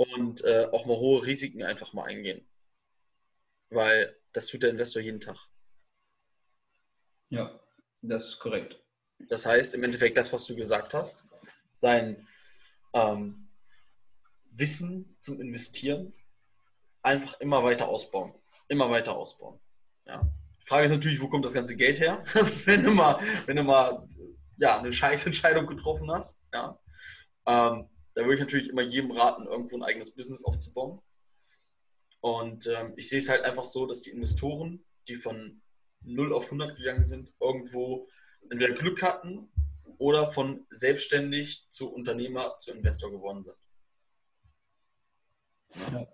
[0.00, 2.48] und äh, auch mal hohe Risiken einfach mal eingehen.
[3.68, 5.36] Weil das tut der Investor jeden Tag.
[7.28, 7.60] Ja,
[8.00, 8.82] das ist korrekt.
[9.28, 11.24] Das heißt, im Endeffekt das, was du gesagt hast,
[11.74, 12.26] sein
[12.94, 13.50] ähm,
[14.52, 16.14] Wissen zum Investieren
[17.02, 18.32] einfach immer weiter ausbauen.
[18.68, 19.60] Immer weiter ausbauen.
[20.06, 20.22] Ja.
[20.62, 22.24] Die Frage ist natürlich, wo kommt das ganze Geld her?
[22.64, 24.08] wenn du mal, wenn du mal
[24.56, 26.42] ja, eine scheiß Entscheidung getroffen hast.
[26.54, 26.80] Ja.
[27.46, 31.00] Ähm, da würde ich natürlich immer jedem raten, irgendwo ein eigenes Business aufzubauen.
[32.20, 35.62] Und ähm, ich sehe es halt einfach so, dass die Investoren, die von
[36.02, 38.08] 0 auf 100 gegangen sind, irgendwo
[38.50, 39.50] entweder Glück hatten
[39.98, 43.56] oder von selbstständig zu Unternehmer zu Investor geworden sind.
[45.92, 46.06] Ja.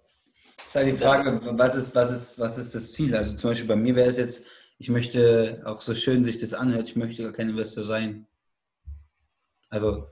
[0.57, 3.15] Das ist halt die Frage, was ist, was, ist, was ist das Ziel?
[3.15, 4.47] Also zum Beispiel bei mir wäre es jetzt,
[4.79, 8.27] ich möchte, auch so schön sich das anhört, ich möchte gar kein Investor sein.
[9.69, 10.09] Also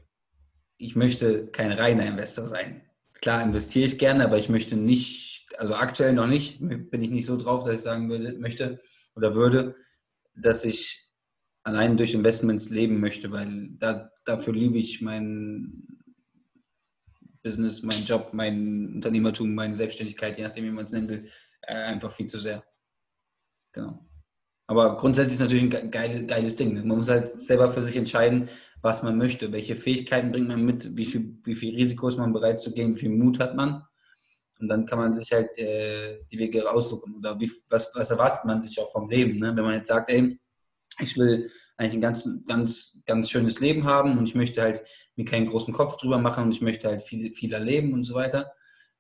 [0.77, 2.83] ich möchte kein reiner Investor sein.
[3.21, 7.27] Klar investiere ich gerne, aber ich möchte nicht, also aktuell noch nicht, bin ich nicht
[7.27, 8.81] so drauf, dass ich sagen würde, möchte
[9.15, 9.77] oder würde,
[10.35, 11.11] dass ich
[11.63, 15.87] allein durch Investments leben möchte, weil da, dafür liebe ich mein
[17.43, 21.29] Business, meinen Job, mein Unternehmertum, meine Selbstständigkeit, je nachdem, wie man es nennen will,
[21.63, 22.65] äh, einfach viel zu sehr.
[23.73, 24.07] Genau.
[24.67, 26.75] Aber grundsätzlich ist es natürlich ein geil, geiles Ding.
[26.75, 28.49] Man muss halt selber für sich entscheiden,
[28.81, 32.33] was man möchte, welche Fähigkeiten bringt man mit, wie viel, wie viel Risiko ist man
[32.33, 33.83] bereit zu gehen, wie viel Mut hat man.
[34.61, 37.17] Und dann kann man sich halt äh, die Wege aussuchen.
[37.17, 39.39] Oder wie, was, was erwartet man sich auch vom Leben?
[39.39, 39.53] Ne?
[39.55, 40.39] Wenn man jetzt sagt, ey,
[41.01, 44.83] ich will eigentlich ein ganz, ganz, ganz schönes Leben haben und ich möchte halt
[45.17, 48.15] mir keinen großen Kopf drüber machen und ich möchte halt viel, viel erleben und so
[48.15, 48.53] weiter,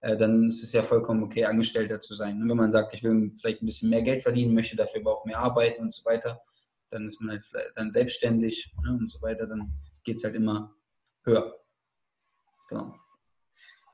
[0.04, 2.40] dann ist es ja vollkommen okay, Angestellter zu sein.
[2.40, 5.18] Und wenn man sagt, ich will vielleicht ein bisschen mehr Geld verdienen, möchte dafür aber
[5.18, 6.42] auch mehr arbeiten und so weiter,
[6.90, 9.72] dann ist man halt dann selbstständig ne, und so weiter, dann
[10.04, 10.74] geht es halt immer
[11.24, 11.54] höher.
[12.68, 12.94] Genau.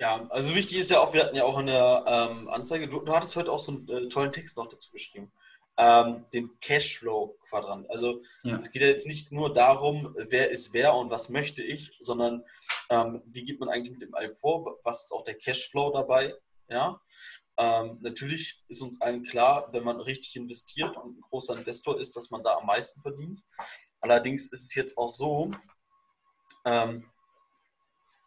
[0.01, 3.01] Ja, also wichtig ist ja auch, wir hatten ja auch in der ähm, Anzeige, du,
[3.01, 5.31] du, hattest heute auch so einen äh, tollen Text noch dazu geschrieben,
[5.77, 7.89] ähm, den Cashflow-Quadrant.
[7.91, 8.59] Also ja.
[8.59, 12.45] es geht ja jetzt nicht nur darum, wer ist wer und was möchte ich, sondern
[12.91, 16.35] ähm, wie geht man eigentlich mit dem All vor, was ist auch der Cashflow dabei,
[16.69, 17.01] ja.
[17.57, 22.17] Ähm, natürlich ist uns allen klar, wenn man richtig investiert und ein großer Investor ist,
[22.17, 23.43] dass man da am meisten verdient.
[24.01, 25.51] Allerdings ist es jetzt auch so,
[26.65, 27.11] ähm,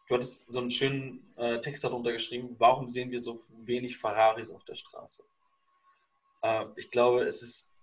[0.07, 4.51] Du hattest so einen schönen äh, Text darunter geschrieben, warum sehen wir so wenig Ferraris
[4.51, 5.23] auf der Straße?
[6.43, 7.73] Äh, ich glaube, es ist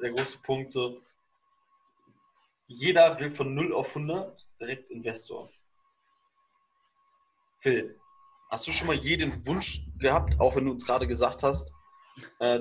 [0.00, 1.00] der große Punkt so,
[2.68, 5.50] jeder will von 0 auf 100 direkt Investor.
[7.58, 7.98] Phil,
[8.50, 11.72] hast du schon mal jeden Wunsch gehabt, auch wenn du uns gerade gesagt hast,
[12.38, 12.60] äh,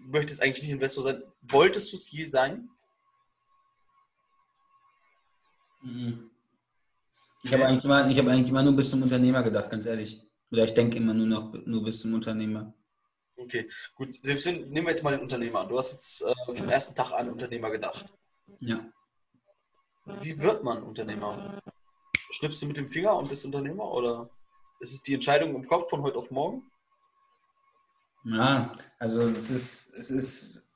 [0.00, 1.22] möchtest eigentlich nicht Investor sein.
[1.42, 2.68] Wolltest du es je sein?
[5.82, 6.30] Mhm.
[7.42, 10.20] Ich habe eigentlich, immer, hab eigentlich immer nur bis zum Unternehmer gedacht, ganz ehrlich.
[10.50, 12.74] Oder ich denke immer nur noch nur bis zum Unternehmer.
[13.38, 14.14] Okay, gut.
[14.14, 17.12] Selbst wenn, nehmen wir jetzt mal den Unternehmer Du hast jetzt äh, vom ersten Tag
[17.12, 18.06] an Unternehmer gedacht.
[18.60, 18.80] Ja.
[20.22, 21.60] Wie wird man Unternehmer?
[22.30, 23.90] Schnippst du mit dem Finger und bist Unternehmer?
[23.92, 24.28] Oder
[24.80, 26.70] ist es die Entscheidung im Kopf von heute auf morgen?
[28.24, 30.68] Ja, also es ist, es ist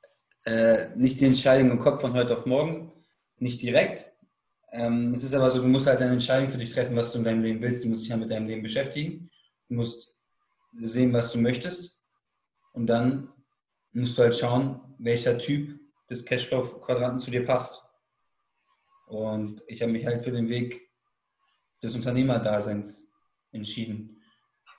[0.45, 2.91] äh, nicht die Entscheidung im Kopf von heute auf morgen,
[3.37, 4.13] nicht direkt,
[4.73, 7.19] ähm, es ist aber so, du musst halt eine Entscheidung für dich treffen, was du
[7.19, 7.83] in deinem Leben willst.
[7.83, 9.29] Du musst dich ja mit deinem Leben beschäftigen.
[9.69, 10.15] Du musst
[10.79, 11.99] sehen, was du möchtest.
[12.73, 13.29] Und dann
[13.93, 17.81] musst du halt schauen, welcher Typ des Cashflow-Quadranten zu dir passt.
[19.07, 20.89] Und ich habe mich halt für den Weg
[21.81, 23.07] des Unternehmerdaseins
[23.51, 24.21] entschieden.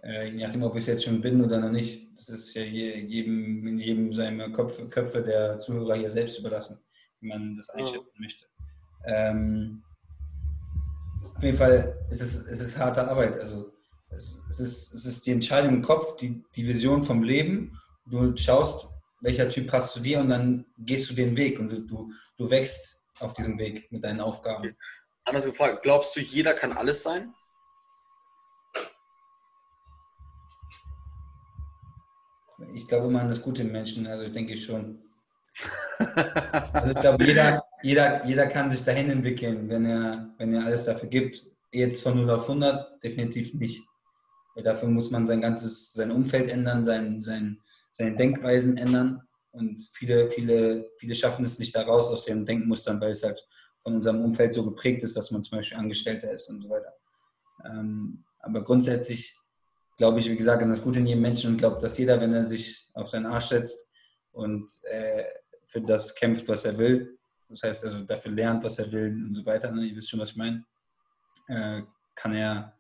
[0.03, 2.09] Äh, je nachdem, ob ich es jetzt schon bin oder noch nicht.
[2.17, 6.79] Das ist ja jedem, jedem seine Köpfe, Köpfe der Zuhörer hier selbst überlassen,
[7.21, 8.21] wie man das einschätzen ja.
[8.21, 8.47] möchte.
[9.07, 9.83] Ähm,
[11.35, 13.39] auf jeden Fall ist es, es ist harte Arbeit.
[13.39, 13.73] Also
[14.11, 17.79] es, es, ist, es ist die Entscheidung im Kopf, die, die Vision vom Leben.
[18.07, 18.87] Du schaust,
[19.21, 22.51] welcher Typ passt zu dir und dann gehst du den Weg und du, du, du
[22.51, 24.64] wächst auf diesem Weg mit deinen Aufgaben.
[24.64, 24.77] Okay.
[25.25, 27.33] Anders gefragt, glaubst du, jeder kann alles sein?
[32.75, 35.03] Ich glaube immer an das Gute im Menschen, also ich denke schon.
[36.73, 40.85] Also ich glaube, jeder, jeder, jeder kann sich dahin entwickeln, wenn er, wenn er alles
[40.85, 41.47] dafür gibt.
[41.71, 43.83] Jetzt von 0 auf 100 definitiv nicht.
[44.55, 47.61] Weil dafür muss man sein ganzes, sein Umfeld ändern, sein, sein,
[47.95, 49.23] seine Denkweisen ändern.
[49.53, 53.41] Und viele, viele, viele schaffen es nicht da raus aus ihren Denkmustern, weil es halt
[53.83, 56.93] von unserem Umfeld so geprägt ist, dass man zum Beispiel Angestellter ist und so weiter.
[57.65, 59.37] Ähm, aber grundsätzlich
[59.97, 62.33] glaube ich, wie gesagt, an das Gute in jedem Menschen und glaube, dass jeder, wenn
[62.33, 63.89] er sich auf seinen Arsch setzt
[64.33, 65.25] und äh,
[65.67, 67.17] für das kämpft, was er will,
[67.49, 69.85] das heißt also dafür lernt, was er will und so weiter, ne?
[69.85, 70.65] ihr wisst schon, was ich meine,
[71.47, 71.83] äh,
[72.15, 72.77] kann, er,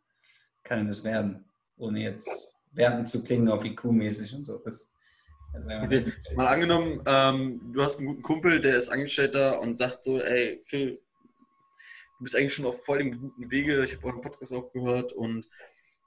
[0.64, 1.44] kann er das werden,
[1.76, 4.58] ohne jetzt werten zu klingen auf IQ-mäßig und so.
[4.58, 4.93] Das
[5.56, 6.12] okay.
[6.34, 10.60] Mal angenommen, ähm, du hast einen guten Kumpel, der ist Angestellter und sagt so, ey,
[10.64, 11.00] Phil,
[12.18, 15.12] du bist eigentlich schon auf voll dem guten Wege, ich habe euren Podcast auch gehört
[15.12, 15.48] und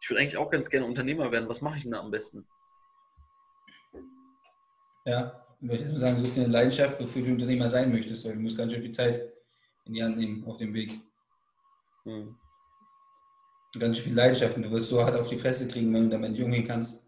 [0.01, 1.49] ich würde eigentlich auch ganz gerne Unternehmer werden.
[1.49, 2.45] Was mache ich denn da am besten?
[5.05, 8.39] Ja, ich würde sagen, such dir eine Leidenschaft, wofür du Unternehmer sein möchtest, weil du
[8.39, 9.33] musst ganz schön viel Zeit
[9.85, 10.99] in die Hand nehmen auf dem Weg.
[12.03, 12.35] Hm.
[13.79, 16.09] Ganz schön viel Leidenschaft und du wirst so hart auf die Fresse kriegen, wenn du
[16.09, 17.05] damit nicht umgehen kannst,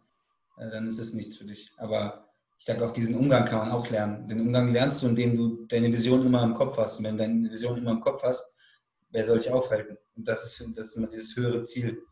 [0.57, 1.71] äh, dann ist es nichts für dich.
[1.77, 2.28] Aber
[2.59, 4.27] ich denke, auch diesen Umgang kann man auch lernen.
[4.27, 6.99] Den Umgang lernst du, indem du deine Vision immer im Kopf hast.
[6.99, 8.53] Und wenn du deine Vision immer im Kopf hast,
[9.11, 9.97] wer soll dich aufhalten?
[10.15, 12.03] Und das ist, das ist immer dieses höhere Ziel.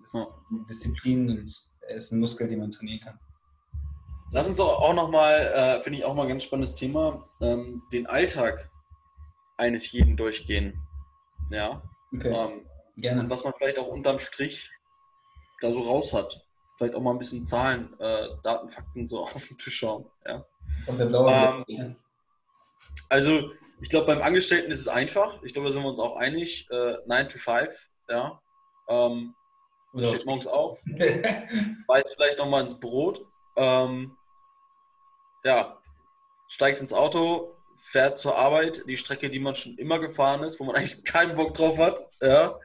[0.00, 3.18] Das ist eine Disziplin und er ist ein Muskel, den man trainieren kann.
[4.30, 7.82] Lass uns doch auch nochmal, äh, finde ich auch mal ein ganz spannendes Thema, ähm,
[7.92, 8.70] den Alltag
[9.56, 10.78] eines jeden durchgehen.
[11.50, 11.82] Ja.
[12.14, 12.30] Okay.
[12.32, 13.22] Ähm, Gerne.
[13.22, 14.70] Und was man vielleicht auch unterm Strich
[15.60, 16.47] da so raus hat.
[16.78, 20.10] Vielleicht auch mal ein bisschen Zahlen, äh, Daten, Fakten so auf den Tisch schauen.
[20.26, 20.46] Ja.
[20.88, 21.96] Ähm,
[23.10, 25.42] also, ich glaube, beim Angestellten ist es einfach.
[25.42, 26.66] Ich glaube, da sind wir uns auch einig.
[26.70, 27.88] Äh, 9 to 5.
[28.08, 28.40] Ja.
[28.88, 29.34] Ähm,
[29.92, 30.04] ja.
[30.04, 30.82] steht morgens auf,
[31.86, 33.24] beißt vielleicht nochmal ins Brot,
[33.56, 34.16] ähm,
[35.44, 35.78] ja,
[36.48, 40.64] steigt ins Auto, fährt zur Arbeit, die Strecke, die man schon immer gefahren ist, wo
[40.64, 42.58] man eigentlich keinen Bock drauf hat, ja,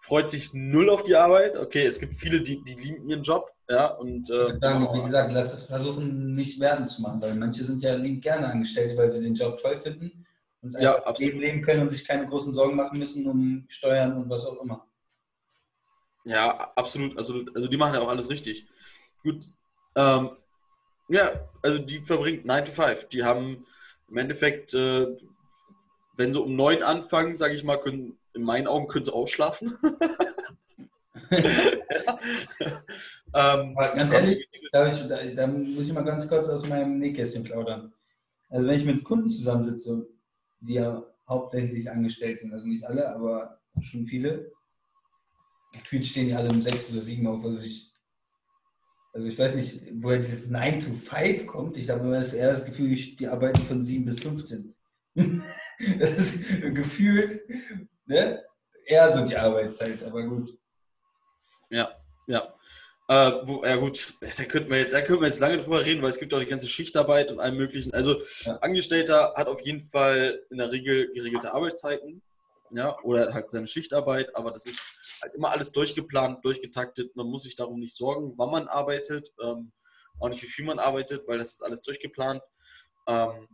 [0.00, 1.56] freut sich null auf die Arbeit.
[1.56, 5.32] Okay, es gibt viele, die, die lieben ihren Job, ja, und äh, sagen, wie gesagt,
[5.32, 9.12] lass es versuchen, nicht werden zu machen, weil manche sind ja lieb gerne angestellt, weil
[9.12, 10.26] sie den Job toll finden
[10.62, 11.34] und ja, absolut.
[11.34, 14.86] leben können und sich keine großen Sorgen machen müssen um Steuern und was auch immer.
[16.24, 17.16] Ja, absolut.
[17.18, 18.66] Also, also die machen ja auch alles richtig.
[19.22, 19.46] Gut.
[19.94, 20.30] Ähm,
[21.08, 21.30] ja,
[21.62, 23.08] also die verbringt 9 to 5.
[23.08, 23.64] Die haben
[24.08, 25.06] im Endeffekt, äh,
[26.16, 29.76] wenn sie um 9 anfangen, sage ich mal, können in meinen Augen können sie ausschlafen.
[33.34, 37.44] ähm, ganz ehrlich, da, ich, da, da, muss ich mal ganz kurz aus meinem Nähkästchen
[37.44, 37.92] plaudern.
[38.48, 40.08] Also wenn ich mit Kunden zusammensitze,
[40.60, 44.52] die ja hauptsächlich angestellt sind, also nicht alle, aber schon viele,
[45.72, 47.44] gefühlt stehen die alle um 6 oder 7 auf.
[47.44, 47.92] Also ich,
[49.12, 51.76] also ich weiß nicht, woher dieses 9 to 5 kommt.
[51.76, 54.74] Ich habe immer das Gefühl, die arbeiten von 7 bis 15.
[55.98, 57.40] das ist gefühlt
[58.08, 58.44] ne,
[58.84, 60.58] eher so die Arbeitszeit, aber gut.
[61.70, 61.90] Ja,
[62.26, 62.54] ja.
[63.10, 66.02] Äh, wo, ja gut, da könnten, wir jetzt, da könnten wir jetzt lange drüber reden,
[66.02, 67.94] weil es gibt auch die ganze Schichtarbeit und allem möglichen.
[67.94, 68.56] Also ja.
[68.58, 72.22] Angestellter hat auf jeden Fall in der Regel geregelte Arbeitszeiten
[72.70, 74.84] ja, oder halt seine Schichtarbeit, aber das ist
[75.22, 77.16] halt immer alles durchgeplant, durchgetaktet.
[77.16, 79.72] Man muss sich darum nicht sorgen, wann man arbeitet, ähm,
[80.20, 82.42] auch nicht wie viel man arbeitet, weil das ist alles durchgeplant.
[83.06, 83.48] Ähm,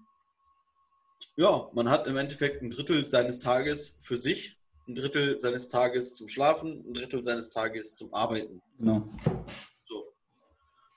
[1.37, 6.15] ja, man hat im Endeffekt ein Drittel seines Tages für sich, ein Drittel seines Tages
[6.15, 8.63] zum Schlafen, ein Drittel seines Tages zum Arbeiten.
[8.79, 9.09] Genau.
[9.83, 10.13] So.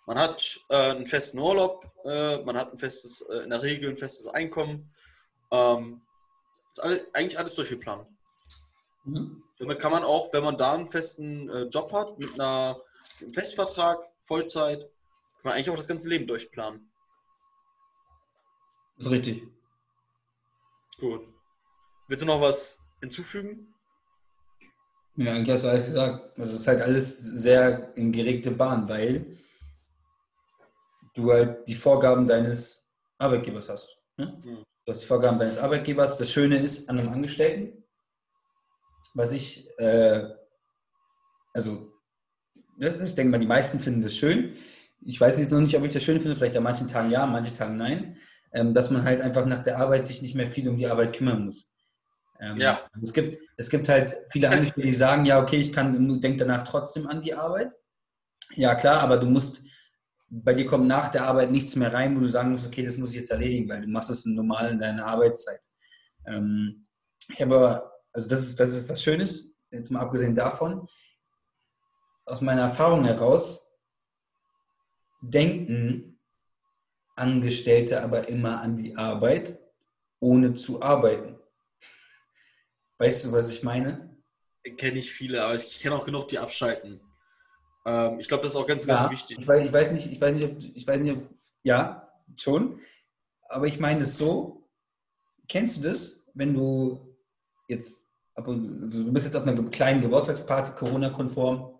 [0.06, 3.90] Man hat äh, einen festen Urlaub, äh, man hat ein festes, äh, in der Regel
[3.90, 4.92] ein festes Einkommen.
[5.52, 6.02] Ähm,
[6.72, 8.08] ist alles, eigentlich alles durchgeplant.
[9.06, 9.44] Mhm.
[9.58, 12.80] Damit kann man auch, wenn man da einen festen äh, Job hat, mit, einer,
[13.20, 16.92] mit einem Festvertrag, Vollzeit, kann man eigentlich auch das ganze Leben durchplanen.
[18.98, 19.57] Das ist richtig.
[21.00, 21.28] Gut.
[22.08, 23.74] Willst du noch was hinzufügen?
[25.16, 26.40] Ja, hast du alles gesagt.
[26.40, 29.38] Also es ist halt alles sehr in geregte Bahn, weil
[31.14, 33.98] du halt die Vorgaben deines Arbeitgebers hast.
[34.18, 34.42] Ne?
[34.44, 34.64] Mhm.
[34.86, 36.18] Du hast die Vorgaben deines Arbeitgebers.
[36.18, 37.84] Das Schöne ist an einem Angestellten,
[39.14, 40.24] was ich, äh,
[41.54, 41.92] also,
[42.80, 44.56] ich denke mal, die meisten finden das schön.
[45.02, 47.24] Ich weiß jetzt noch nicht, ob ich das schön finde, vielleicht an manchen Tagen ja,
[47.24, 48.18] an manchen Tagen nein,
[48.52, 51.14] ähm, dass man halt einfach nach der Arbeit sich nicht mehr viel um die Arbeit
[51.14, 51.68] kümmern muss.
[52.40, 52.82] Ähm, ja.
[53.02, 56.64] Es gibt, es gibt halt viele Angestellte, die sagen, ja, okay, ich kann, denke danach
[56.64, 57.72] trotzdem an die Arbeit.
[58.56, 59.62] Ja, klar, aber du musst
[60.30, 62.98] bei dir kommt nach der Arbeit nichts mehr rein, wo du sagen musst, okay, das
[62.98, 65.62] muss ich jetzt erledigen, weil du machst es normal in deiner Arbeitszeit.
[66.26, 66.86] Ähm,
[67.30, 70.88] ich habe also das ist, das ist was Schönes, jetzt mal abgesehen davon,
[72.26, 73.64] aus meiner Erfahrung heraus,
[75.22, 76.17] denken
[77.18, 79.60] Angestellte aber immer an die Arbeit,
[80.20, 81.38] ohne zu arbeiten.
[83.00, 84.16] Weißt du, was ich meine?
[84.78, 87.00] Kenne ich viele, aber ich kenne auch genug, die abschalten.
[87.86, 89.40] Ähm, ich glaube, das ist auch ganz, ja, ganz wichtig.
[89.40, 91.30] Ich weiß, ich weiß, nicht, ich weiß nicht, ob, ich weiß nicht, ob,
[91.64, 92.80] ja, schon.
[93.50, 94.68] Aber ich meine es so,
[95.48, 97.16] kennst du das, wenn du
[97.68, 101.80] jetzt, also du bist jetzt auf einer kleinen Geburtstagsparty, Corona-konform,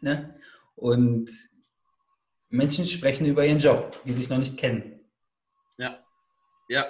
[0.00, 0.34] ne?
[0.76, 1.30] und
[2.50, 5.00] Menschen sprechen über ihren Job, die sich noch nicht kennen.
[5.78, 5.98] Ja,
[6.68, 6.86] ja.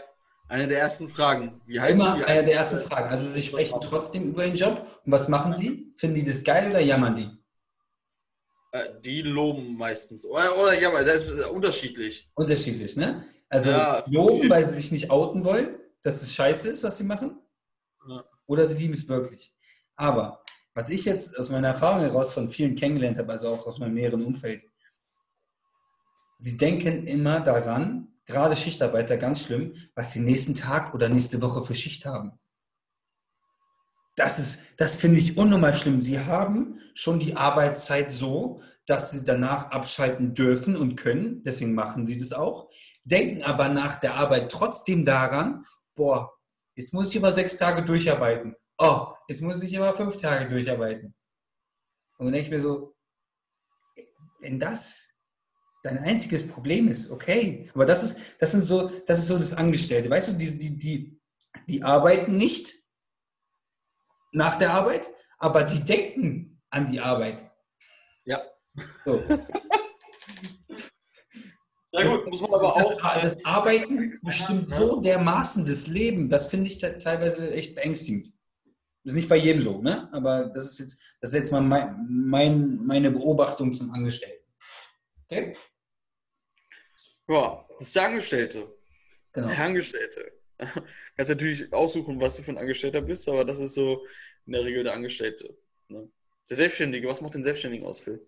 [0.49, 1.61] Eine der ersten Fragen.
[1.66, 2.27] Wie heißt Immer du?
[2.27, 3.09] eine der ersten Fragen.
[3.09, 5.01] Also sie sprechen trotzdem über ihren Job.
[5.07, 5.92] Und was machen sie?
[5.94, 7.31] Finden die das geil oder jammern die?
[8.73, 10.27] Äh, die loben meistens.
[10.27, 12.29] Oder, oder jammern, das ist unterschiedlich.
[12.35, 13.25] Unterschiedlich, ne?
[13.49, 17.05] Also ja, loben, weil sie sich nicht outen wollen, dass es scheiße ist, was sie
[17.05, 17.38] machen.
[18.09, 18.25] Ja.
[18.46, 19.55] Oder sie lieben es wirklich.
[19.94, 20.42] Aber
[20.75, 23.94] was ich jetzt aus meiner Erfahrung heraus von vielen kennengelernt habe, also auch aus meinem
[23.94, 24.64] näheren Umfeld,
[26.40, 31.62] sie denken immer daran, gerade Schichtarbeiter, ganz schlimm, was sie nächsten Tag oder nächste Woche
[31.62, 32.33] für Schicht haben.
[34.16, 36.03] Das, das finde ich unnormal schlimm.
[36.03, 42.07] Sie haben schon die Arbeitszeit so, dass sie danach abschalten dürfen und können, deswegen machen
[42.07, 42.70] sie das auch,
[43.05, 46.33] denken aber nach der Arbeit trotzdem daran, boah,
[46.74, 48.57] jetzt muss ich aber sechs Tage durcharbeiten.
[48.79, 51.14] Oh, jetzt muss ich aber fünf Tage durcharbeiten.
[52.18, 52.96] Und dann denke ich mir so,
[54.40, 55.10] wenn das
[55.83, 57.71] dein einziges Problem ist, okay.
[57.75, 60.11] Aber das ist, das sind so, das ist so das Angestellte.
[60.11, 61.21] Weißt du, die, die, die,
[61.69, 62.75] die arbeiten nicht
[64.33, 67.51] nach der Arbeit, aber die denken an die Arbeit.
[68.25, 68.40] Ja.
[69.05, 69.23] So.
[71.93, 73.01] Ja gut, muss man aber auch.
[73.03, 78.33] Das, das Arbeiten bestimmt so dermaßen das Leben, das finde ich teilweise echt beängstigend.
[79.03, 80.09] Das ist nicht bei jedem so, ne?
[80.12, 84.39] Aber das ist jetzt, das ist jetzt mal mein, mein meine Beobachtung zum Angestellten.
[85.31, 85.57] Okay?
[87.29, 88.77] Ja, das ist der Angestellte.
[89.33, 89.49] Genau.
[89.49, 90.33] Der Angestellte.
[91.16, 94.05] Kannst natürlich aussuchen, was du für ein Angestellter bist, aber das ist so
[94.47, 95.57] in der Regel der Angestellte.
[95.88, 96.11] Ne?
[96.49, 98.27] Der Selbstständige, was macht den Selbstständigen aus, Phil?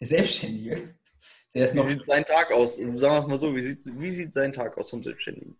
[0.00, 0.94] Der Selbstständige?
[1.54, 2.76] Der ist wie sieht sein Tag aus?
[2.76, 5.58] Sagen wir es mal so, wie sieht, wie sieht sein Tag aus vom Selbstständigen?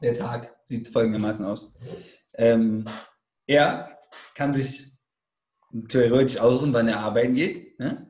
[0.00, 1.70] Der Tag sieht folgendermaßen aus.
[2.34, 2.84] Ähm,
[3.46, 3.98] er
[4.34, 4.90] kann sich
[5.88, 7.78] theoretisch ausruhen, wann er arbeiten geht.
[7.78, 8.09] Ne?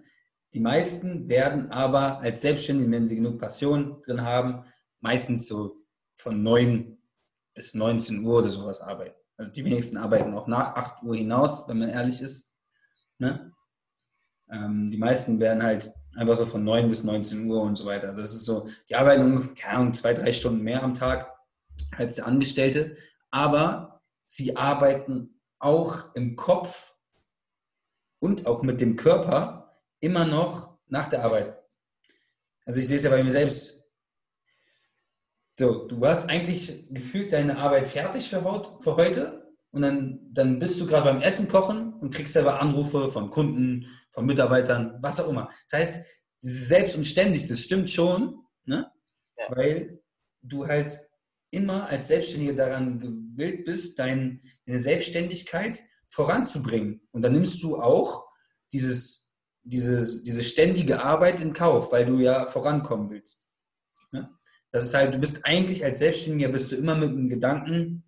[0.53, 4.65] Die meisten werden aber als Selbstständige, wenn sie genug Passion drin haben,
[5.01, 5.77] meistens so
[6.17, 6.99] von 9
[7.55, 9.15] bis 19 Uhr oder sowas arbeiten.
[9.37, 12.53] Also die wenigsten arbeiten auch nach 8 Uhr hinaus, wenn man ehrlich ist.
[13.19, 13.53] Ne?
[14.51, 18.13] Ähm, die meisten werden halt einfach so von 9 bis 19 Uhr und so weiter.
[18.13, 21.33] Das ist so, die arbeiten ungefähr, zwei, drei Stunden mehr am Tag
[21.97, 22.97] als der Angestellte.
[23.31, 26.95] Aber sie arbeiten auch im Kopf
[28.19, 29.60] und auch mit dem Körper
[30.01, 31.57] immer noch nach der Arbeit.
[32.65, 33.83] Also ich sehe es ja bei mir selbst.
[35.59, 40.81] So, du hast eigentlich gefühlt deine Arbeit fertig für, für heute und dann, dann bist
[40.81, 45.29] du gerade beim Essen kochen und kriegst selber Anrufe von Kunden, von Mitarbeitern, was auch
[45.29, 45.51] immer.
[45.71, 46.05] Das heißt,
[46.39, 48.91] selbst und ständig, das stimmt schon, ne?
[49.37, 49.57] Ja.
[49.57, 50.03] weil
[50.43, 50.99] du halt
[51.51, 57.07] immer als Selbstständiger daran gewillt bist, dein, deine Selbstständigkeit voranzubringen.
[57.13, 58.27] Und dann nimmst du auch
[58.73, 59.20] dieses
[59.63, 63.45] diese, diese ständige Arbeit in Kauf, weil du ja vorankommen willst.
[64.73, 68.05] Das ist halt, du bist eigentlich als Selbstständiger, bist du immer mit dem Gedanken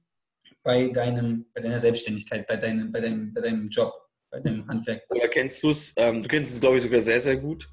[0.62, 3.92] bei, deinem, bei deiner Selbstständigkeit, bei deinem, bei, deinem, bei deinem Job,
[4.30, 5.02] bei deinem Handwerk.
[5.08, 5.92] Oder kennst du es?
[5.96, 7.68] Ähm, du kennst es, glaube ich, sogar sehr, sehr gut.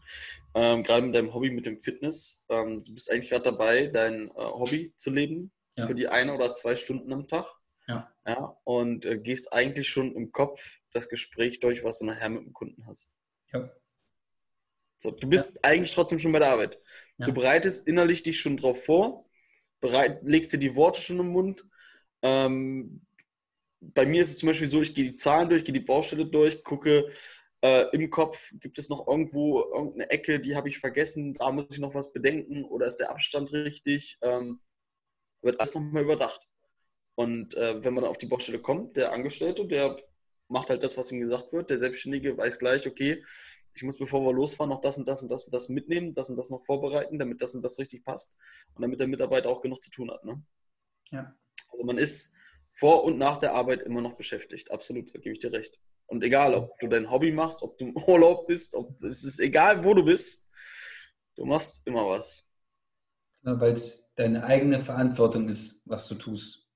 [0.55, 2.43] Ähm, gerade mit deinem Hobby, mit dem Fitness.
[2.49, 5.85] Ähm, du bist eigentlich gerade dabei, dein äh, Hobby zu leben ja.
[5.85, 7.45] für die eine oder zwei Stunden am Tag.
[7.87, 8.11] Ja.
[8.25, 12.43] ja und äh, gehst eigentlich schon im Kopf das Gespräch durch, was du nachher mit
[12.43, 13.13] dem Kunden hast.
[13.53, 13.71] Ja.
[14.97, 15.59] So, du bist ja.
[15.63, 16.79] eigentlich trotzdem schon bei der Arbeit.
[17.17, 17.27] Ja.
[17.27, 19.29] Du bereitest innerlich dich schon drauf vor,
[19.79, 21.65] bereit, legst dir die Worte schon im Mund.
[22.21, 23.05] Ähm,
[23.79, 26.25] bei mir ist es zum Beispiel so, ich gehe die Zahlen durch, gehe die Baustelle
[26.25, 27.09] durch, gucke
[27.61, 31.67] äh, im Kopf, gibt es noch irgendwo irgendeine Ecke, die habe ich vergessen, da muss
[31.71, 34.17] ich noch was bedenken oder ist der Abstand richtig?
[34.21, 34.59] Ähm,
[35.41, 36.41] wird alles nochmal überdacht.
[37.15, 39.97] Und äh, wenn man auf die Baustelle kommt, der Angestellte, der
[40.49, 41.69] macht halt das, was ihm gesagt wird.
[41.69, 43.23] Der Selbstständige weiß gleich, okay,
[43.73, 46.29] ich muss, bevor wir losfahren, noch das und das und das und das mitnehmen, das
[46.29, 48.35] und das noch vorbereiten, damit das und das richtig passt
[48.73, 50.25] und damit der Mitarbeiter auch genug zu tun hat.
[50.25, 50.43] Ne?
[51.11, 51.33] Ja.
[51.71, 52.33] Also man ist
[52.71, 54.71] vor und nach der Arbeit immer noch beschäftigt.
[54.71, 55.79] Absolut, da gebe ich dir recht.
[56.07, 59.39] Und egal, ob du dein Hobby machst, ob du im Urlaub bist, ob es ist
[59.39, 60.49] egal, wo du bist,
[61.35, 62.47] du machst immer was.
[63.43, 66.68] Ja, Weil es deine eigene Verantwortung ist, was du tust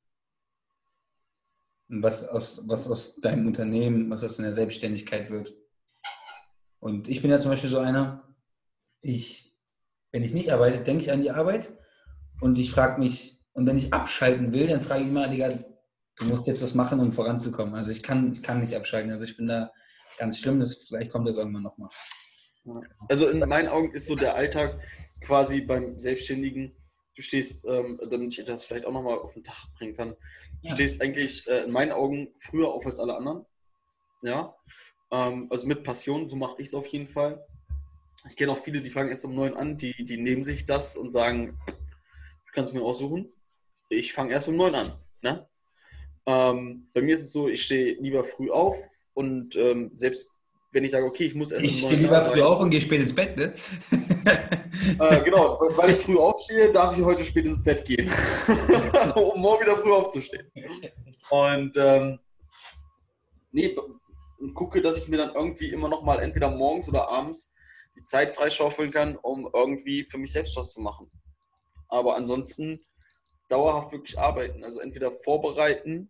[2.02, 5.54] was aus, was aus deinem Unternehmen, was aus deiner Selbstständigkeit wird.
[6.80, 8.36] Und ich bin ja zum Beispiel so einer,
[9.02, 9.56] ich,
[10.12, 11.74] wenn ich nicht arbeite, denke ich an die Arbeit
[12.42, 15.50] und ich frage mich, und wenn ich abschalten will, dann frage ich immer, Digga,
[16.18, 17.76] du musst jetzt was machen, um voranzukommen.
[17.76, 19.12] Also ich kann, ich kann nicht abschalten.
[19.12, 19.72] Also ich bin da
[20.18, 21.90] ganz schlimm, das, vielleicht kommt das irgendwann nochmal.
[23.10, 24.80] Also in meinen Augen ist so der Alltag
[25.22, 26.76] quasi beim Selbstständigen,
[27.16, 30.70] du stehst, ähm, damit ich das vielleicht auch nochmal auf den Tag bringen kann, du
[30.70, 30.74] ja.
[30.74, 33.46] stehst eigentlich äh, in meinen Augen früher auf als alle anderen.
[34.22, 34.56] Ja.
[35.12, 37.46] Ähm, also mit Passion, so mache ich es auf jeden Fall.
[38.30, 40.96] Ich kenne auch viele, die fangen erst um neun an, die, die nehmen sich das
[40.96, 41.60] und sagen,
[42.46, 43.32] ich kann es mir aussuchen.
[43.90, 44.92] Ich fange erst um neun an.
[45.22, 45.48] Ne?
[46.26, 48.76] Ähm, bei mir ist es so, ich stehe lieber früh auf
[49.14, 50.33] und ähm, selbst
[50.74, 52.60] wenn ich sage, okay, ich muss erst ich um neun Ich stehe lieber früh auf
[52.60, 53.54] und gehe spät ins Bett, ne?
[55.00, 58.12] äh, genau, weil ich früh aufstehe, darf ich heute spät ins Bett gehen,
[59.16, 60.52] um morgen wieder früh aufzustehen.
[61.30, 62.20] Und ähm,
[63.52, 63.76] nee,
[64.54, 67.54] gucke, dass ich mir dann irgendwie immer noch mal entweder morgens oder abends
[67.98, 71.10] die Zeit freischaufeln kann, um irgendwie für mich selbst was zu machen.
[71.88, 72.84] Aber ansonsten
[73.50, 74.64] dauerhaft wirklich arbeiten.
[74.64, 76.10] Also entweder vorbereiten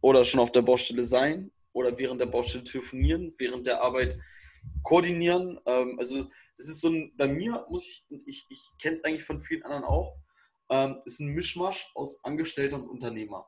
[0.00, 4.18] oder schon auf der Baustelle sein oder während der Baustelle telefonieren, während der Arbeit
[4.82, 5.60] koordinieren.
[5.66, 9.04] Ähm, also es ist so ein, bei mir muss ich, und ich, ich kenne es
[9.04, 10.16] eigentlich von vielen anderen auch,
[10.70, 13.46] ähm, ist ein Mischmasch aus Angestellter und Unternehmer.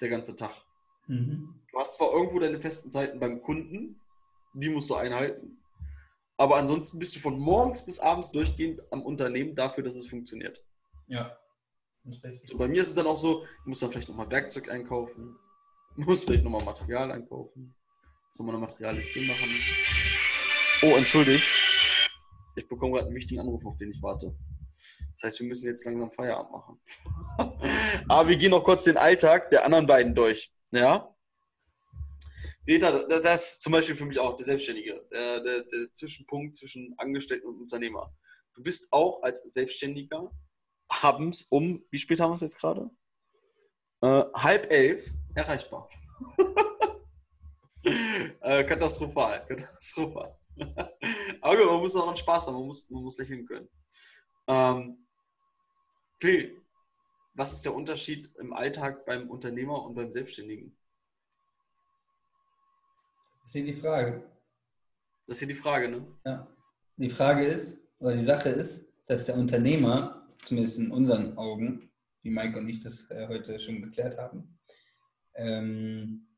[0.00, 0.54] Der ganze Tag.
[1.08, 1.64] Mhm.
[1.72, 4.00] Du hast zwar irgendwo deine festen Zeiten beim Kunden,
[4.54, 5.60] die musst du einhalten.
[6.38, 10.64] Aber ansonsten bist du von morgens bis abends durchgehend am Unternehmen dafür, dass es funktioniert.
[11.08, 11.36] Ja.
[12.44, 15.36] So, bei mir ist es dann auch so, ich muss dann vielleicht nochmal Werkzeug einkaufen,
[15.96, 17.74] muss vielleicht nochmal Material einkaufen,
[18.28, 19.50] muss nochmal eine Materialliste machen.
[20.82, 21.48] Oh, entschuldigt.
[22.56, 24.36] Ich bekomme gerade einen wichtigen Anruf, auf den ich warte.
[25.12, 26.80] Das heißt, wir müssen jetzt langsam Feierabend machen.
[28.08, 30.52] Aber wir gehen noch kurz den Alltag der anderen beiden durch.
[30.70, 31.14] Ja?
[32.62, 36.54] Seht ihr, das ist zum Beispiel für mich auch der Selbstständige, der, der, der Zwischenpunkt
[36.54, 38.12] zwischen Angestellten und Unternehmer.
[38.54, 40.30] Du bist auch als Selbstständiger
[40.88, 42.90] abends um, wie spät haben wir es jetzt gerade?
[44.02, 45.88] Äh, halb elf erreichbar.
[48.40, 50.36] äh, katastrophal, katastrophal.
[51.40, 53.68] Aber man muss auch einen Spaß haben, man muss, man muss lächeln können.
[54.48, 55.06] Ähm,
[56.18, 56.62] Phil,
[57.34, 60.76] was ist der Unterschied im Alltag beim Unternehmer und beim Selbstständigen?
[63.38, 64.30] Das ist hier die Frage.
[65.26, 66.06] Das ist hier die Frage, ne?
[66.24, 66.46] Ja.
[66.96, 71.90] Die Frage ist, oder die Sache ist, dass der Unternehmer, zumindest in unseren Augen,
[72.22, 74.55] wie Mike und ich das äh, heute schon geklärt haben,
[75.36, 76.28] ähm,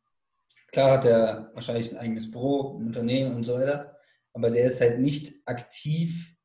[0.73, 3.97] klar hat er wahrscheinlich ein eigenes Büro, ein Unternehmen und so weiter,
[4.33, 6.37] aber der ist halt nicht aktiv,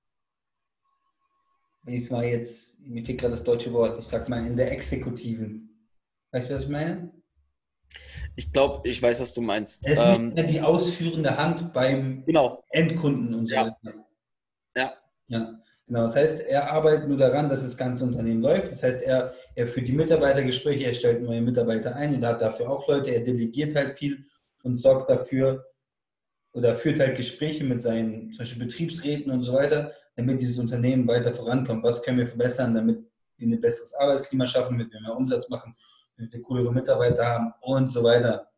[1.84, 4.56] wenn ich es mal jetzt, mir fehlt gerade das deutsche Wort, ich sag mal in
[4.56, 5.90] der Exekutiven.
[6.32, 7.12] Weißt du, was ich meine?
[8.36, 9.86] Ich glaube, ich weiß, was du meinst.
[9.86, 12.64] Er ist ähm, nicht die ausführende Hand beim genau.
[12.70, 13.78] Endkunden und so ja.
[14.76, 14.98] Ja.
[15.28, 16.04] Ja, genau.
[16.04, 18.72] Das heißt, er arbeitet nur daran, dass das ganze Unternehmen läuft.
[18.72, 22.70] Das heißt, er, er führt die Mitarbeitergespräche, er stellt neue Mitarbeiter ein und hat dafür
[22.70, 23.12] auch Leute.
[23.12, 24.26] Er delegiert halt viel
[24.64, 25.66] und sorgt dafür
[26.54, 31.08] oder führt halt Gespräche mit seinen zum Beispiel Betriebsräten und so weiter, damit dieses Unternehmen
[31.08, 31.84] weiter vorankommt.
[31.84, 33.04] Was können wir verbessern, damit
[33.38, 35.76] wir ein besseres Arbeitsklima schaffen, damit wir mehr Umsatz machen
[36.18, 38.50] damit wir coolere Mitarbeiter haben und so weiter.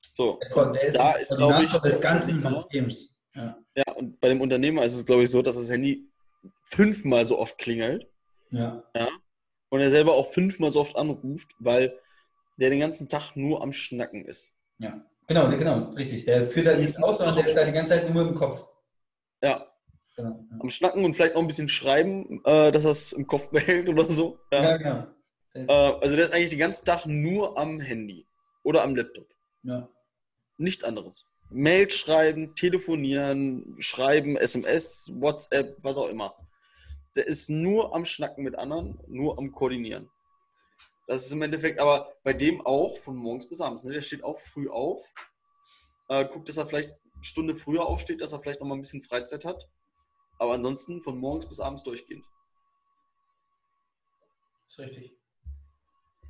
[0.00, 3.18] So, der ist, da ist, glaube ich, des ganzen Systems.
[3.34, 3.56] Ja.
[3.76, 6.09] ja, und bei dem Unternehmer ist es, glaube ich, so, dass das Handy
[6.64, 8.08] fünfmal so oft klingelt.
[8.50, 8.82] Ja.
[8.94, 9.08] ja.
[9.68, 11.98] Und er selber auch fünfmal so oft anruft, weil
[12.58, 14.54] der den ganzen Tag nur am Schnacken ist.
[14.78, 16.24] Ja, genau, genau, richtig.
[16.24, 18.64] Der führt halt nichts aus, sondern der ist halt die ganze Zeit nur im Kopf.
[19.42, 19.66] Ja.
[20.16, 20.58] Genau, ja.
[20.58, 23.88] Am Schnacken und vielleicht noch ein bisschen schreiben, äh, dass er es im Kopf behält
[23.88, 24.38] oder so.
[24.52, 25.06] Ja, ja genau.
[25.54, 25.66] Äh,
[26.00, 28.26] also der ist eigentlich den ganzen Tag nur am Handy
[28.62, 29.28] oder am Laptop.
[29.62, 29.88] Ja.
[30.58, 31.26] Nichts anderes.
[31.50, 36.34] Mail schreiben, telefonieren, schreiben, SMS, WhatsApp, was auch immer.
[37.16, 40.08] Der ist nur am Schnacken mit anderen, nur am Koordinieren.
[41.06, 43.84] Das ist im Endeffekt aber bei dem auch von morgens bis abends.
[43.84, 43.92] Ne?
[43.92, 45.12] Der steht auch früh auf,
[46.08, 48.82] äh, guckt, dass er vielleicht eine Stunde früher aufsteht, dass er vielleicht noch mal ein
[48.82, 49.68] bisschen Freizeit hat.
[50.38, 52.24] Aber ansonsten von morgens bis abends durchgehend.
[54.68, 55.20] Das ist richtig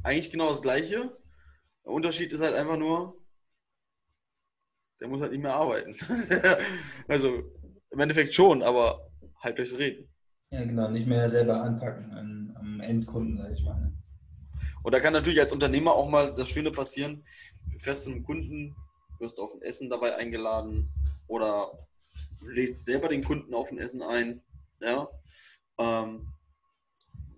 [0.03, 1.17] eigentlich genau das Gleiche.
[1.85, 3.20] Der Unterschied ist halt einfach nur,
[5.01, 5.95] der muss halt nicht mehr arbeiten.
[7.09, 7.43] also
[7.91, 10.09] im Endeffekt schon, aber halt durchs Reden.
[10.51, 13.81] Ja, genau, nicht mehr selber anpacken an, am Endkunden, sag ich mal.
[13.81, 13.93] Ne?
[14.83, 17.25] Und da kann natürlich als Unternehmer auch mal das Schöne passieren,
[17.73, 18.75] du fährst zu einem Kunden,
[19.19, 20.91] wirst auf ein Essen dabei eingeladen
[21.27, 21.87] oder
[22.43, 24.41] lädst selber den Kunden auf ein Essen ein.
[24.81, 25.09] Ja.
[25.79, 26.33] Ähm,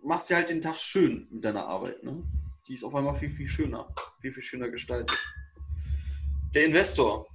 [0.02, 2.02] machst dir halt den Tag schön mit deiner Arbeit.
[2.04, 2.22] Ne?
[2.68, 3.88] die ist auf einmal viel, viel schöner,
[4.20, 5.16] viel, viel schöner gestaltet.
[6.54, 7.26] Der Investor.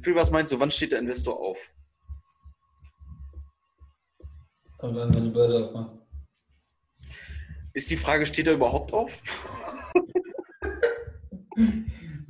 [0.00, 1.70] Viel was meinst du, wann steht der Investor auf?
[4.78, 5.98] Kommt an, wenn die Börse aufmacht.
[7.72, 9.22] Ist die Frage, steht er überhaupt auf?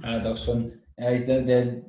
[0.02, 0.72] ja, doch schon.
[0.96, 1.82] Ja, ich, der,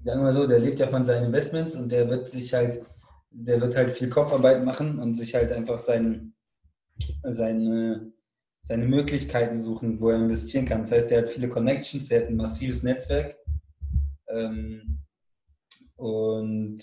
[0.00, 2.82] sagen wir so, der lebt ja von seinen Investments und der wird sich halt,
[3.30, 6.34] der wird halt viel Kopfarbeit machen und sich halt einfach sein,
[7.24, 8.12] seine,
[8.66, 10.82] seine Möglichkeiten suchen, wo er investieren kann.
[10.82, 13.36] Das heißt, er hat viele Connections, er hat ein massives Netzwerk
[14.28, 14.97] ähm,
[15.98, 16.80] und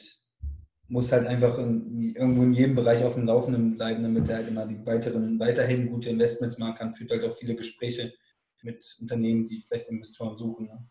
[0.87, 4.47] muss halt einfach in, irgendwo in jedem Bereich auf dem Laufenden bleiben, damit er halt
[4.47, 8.13] immer die weiteren, weiterhin gute Investments machen kann, führt halt auch viele Gespräche
[8.61, 10.67] mit Unternehmen, die vielleicht Investoren suchen.
[10.67, 10.87] Ne?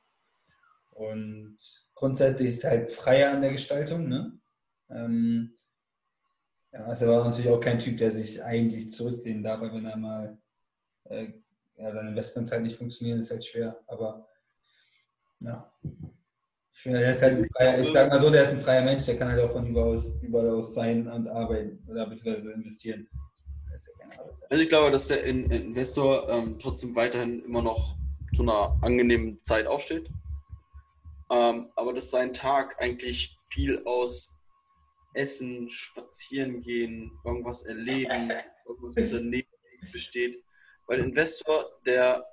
[0.91, 1.59] Und
[1.95, 4.09] grundsätzlich ist er halt freier an der Gestaltung.
[4.09, 4.39] Ne?
[4.91, 5.55] Ähm,
[6.73, 9.87] ja, also er war natürlich auch kein Typ, der sich eigentlich zurücklehnen darf, weil wenn
[9.87, 10.39] er mal
[11.05, 11.29] äh,
[11.77, 13.81] ja, seine Investments halt nicht funktionieren, ist halt schwer.
[13.87, 14.29] Aber
[15.41, 15.73] ja.
[16.85, 19.17] Der ist halt ein freier, ich sag mal so, der ist ein freier Mensch, der
[19.17, 23.09] kann halt auch von überall aus, sein und arbeiten oder beziehungsweise investieren.
[24.51, 27.97] Also ich glaube, dass der Investor ähm, trotzdem weiterhin immer noch
[28.35, 30.11] zu einer angenehmen Zeit aufsteht.
[31.31, 34.35] Ähm, aber dass sein Tag eigentlich viel aus
[35.15, 38.31] Essen, Spazieren gehen, irgendwas erleben,
[38.67, 39.49] irgendwas unternehmen
[39.93, 40.43] besteht.
[40.87, 42.27] Weil Investor, der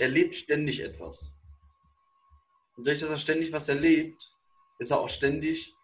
[0.00, 1.35] erlebt ständig etwas.
[2.76, 4.30] Und durch dass er ständig was erlebt,
[4.78, 5.74] ist er auch ständig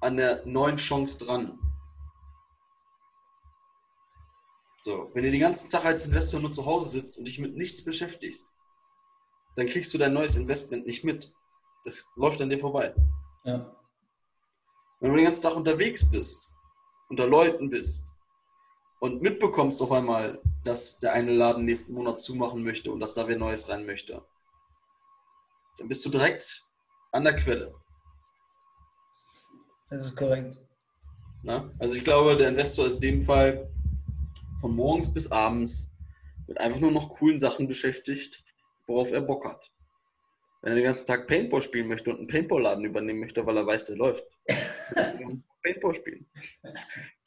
[0.00, 1.58] an der neuen Chance dran.
[4.82, 7.56] So, wenn du den ganzen Tag als Investor nur zu Hause sitzt und dich mit
[7.56, 8.50] nichts beschäftigst,
[9.56, 11.32] dann kriegst du dein neues Investment nicht mit.
[11.84, 12.94] Das läuft an dir vorbei.
[13.44, 13.74] Ja.
[15.00, 16.50] Wenn du den ganzen Tag unterwegs bist,
[17.08, 18.04] unter Leuten bist
[19.00, 23.26] und mitbekommst auf einmal, dass der eine Laden nächsten Monat zumachen möchte und dass da
[23.26, 24.26] wer Neues rein möchte,
[25.78, 26.62] dann bist du direkt
[27.12, 27.74] an der Quelle.
[29.90, 30.56] Das ist korrekt.
[31.42, 31.70] Na?
[31.78, 33.70] Also ich glaube, der Investor ist in dem Fall
[34.60, 35.92] von morgens bis abends
[36.46, 38.44] mit einfach nur noch coolen Sachen beschäftigt,
[38.86, 39.70] worauf er Bock hat.
[40.62, 43.66] Wenn er den ganzen Tag Paintball spielen möchte und einen Paintball-Laden übernehmen möchte, weil er
[43.66, 44.24] weiß, der läuft,
[45.62, 46.26] Paintball spielen.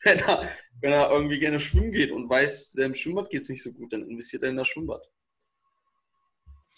[0.04, 0.50] Wenn er,
[0.82, 3.72] wenn er irgendwie gerne schwimmen geht und weiß, der im Schwimmbad geht es nicht so
[3.72, 5.04] gut, dann investiert er in das Schwimmbad.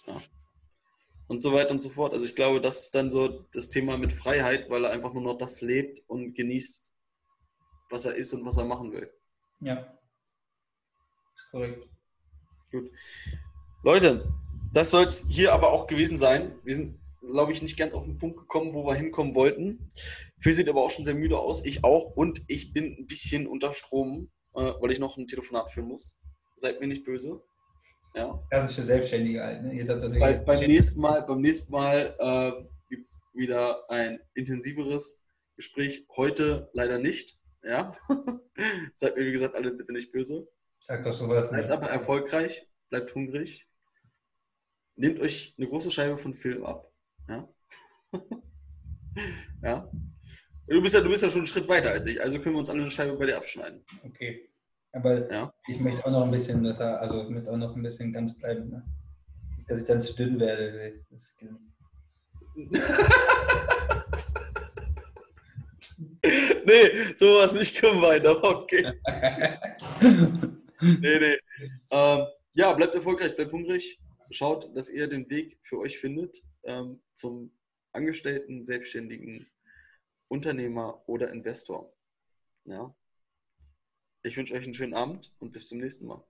[0.06, 0.22] Ja
[1.30, 2.14] und so weiter und so fort.
[2.14, 5.22] Also ich glaube, das ist dann so das Thema mit Freiheit, weil er einfach nur
[5.22, 6.92] noch das lebt und genießt,
[7.90, 9.14] was er ist und was er machen will.
[9.62, 9.98] Ja.
[11.36, 11.88] Ist korrekt.
[12.72, 12.92] Gut.
[13.84, 14.28] Leute,
[14.74, 16.60] das soll es hier aber auch gewesen sein.
[16.64, 19.88] Wir sind, glaube ich, nicht ganz auf den Punkt gekommen, wo wir hinkommen wollten.
[20.40, 22.16] Phil sieht aber auch schon sehr müde aus, ich auch.
[22.16, 26.18] Und ich bin ein bisschen unter Strom, äh, weil ich noch ein Telefonat führen muss.
[26.56, 27.44] Seid mir nicht böse.
[28.16, 28.44] Ja.
[28.50, 29.64] Klassische Selbstständige halt.
[29.64, 29.84] Ne?
[30.20, 32.52] Bei, beim, nächsten Mal, beim nächsten Mal äh,
[32.90, 35.22] gibt es wieder ein intensiveres
[35.56, 36.06] Gespräch.
[36.16, 37.40] Heute leider nicht.
[37.64, 37.92] Ja.
[38.96, 40.48] Seid mir, wie gesagt, alle bitte nicht böse.
[40.80, 41.50] Sag doch sowas.
[41.50, 43.68] Bleibt aber erfolgreich, bleibt hungrig.
[44.96, 46.92] Nehmt euch eine große Scheibe von Film ab.
[47.28, 47.48] Ja.
[49.64, 49.92] ja.
[50.68, 52.60] Du bist ja, du bist ja schon einen Schritt weiter als ich, also können wir
[52.60, 53.84] uns alle eine Scheibe bei dir abschneiden.
[54.04, 54.49] Okay.
[54.92, 55.54] Aber ja.
[55.68, 58.38] ich möchte auch noch ein bisschen, dass er, also mit auch noch ein bisschen ganz
[58.38, 58.70] bleiben.
[58.70, 58.84] Ne?
[59.58, 61.06] Nicht, dass ich dann zu dünn werde.
[66.66, 68.94] nee, sowas nicht gemeint, aber okay.
[70.82, 71.38] nee, nee.
[71.92, 74.00] Ähm, ja, bleibt erfolgreich, bleibt hungrig.
[74.32, 77.52] Schaut, dass ihr den Weg für euch findet ähm, zum
[77.92, 79.48] Angestellten, Selbstständigen,
[80.28, 81.94] Unternehmer oder Investor.
[82.66, 82.94] Ja,
[84.24, 86.24] ich wünsche euch einen schönen Abend und bis zum nächsten Mal.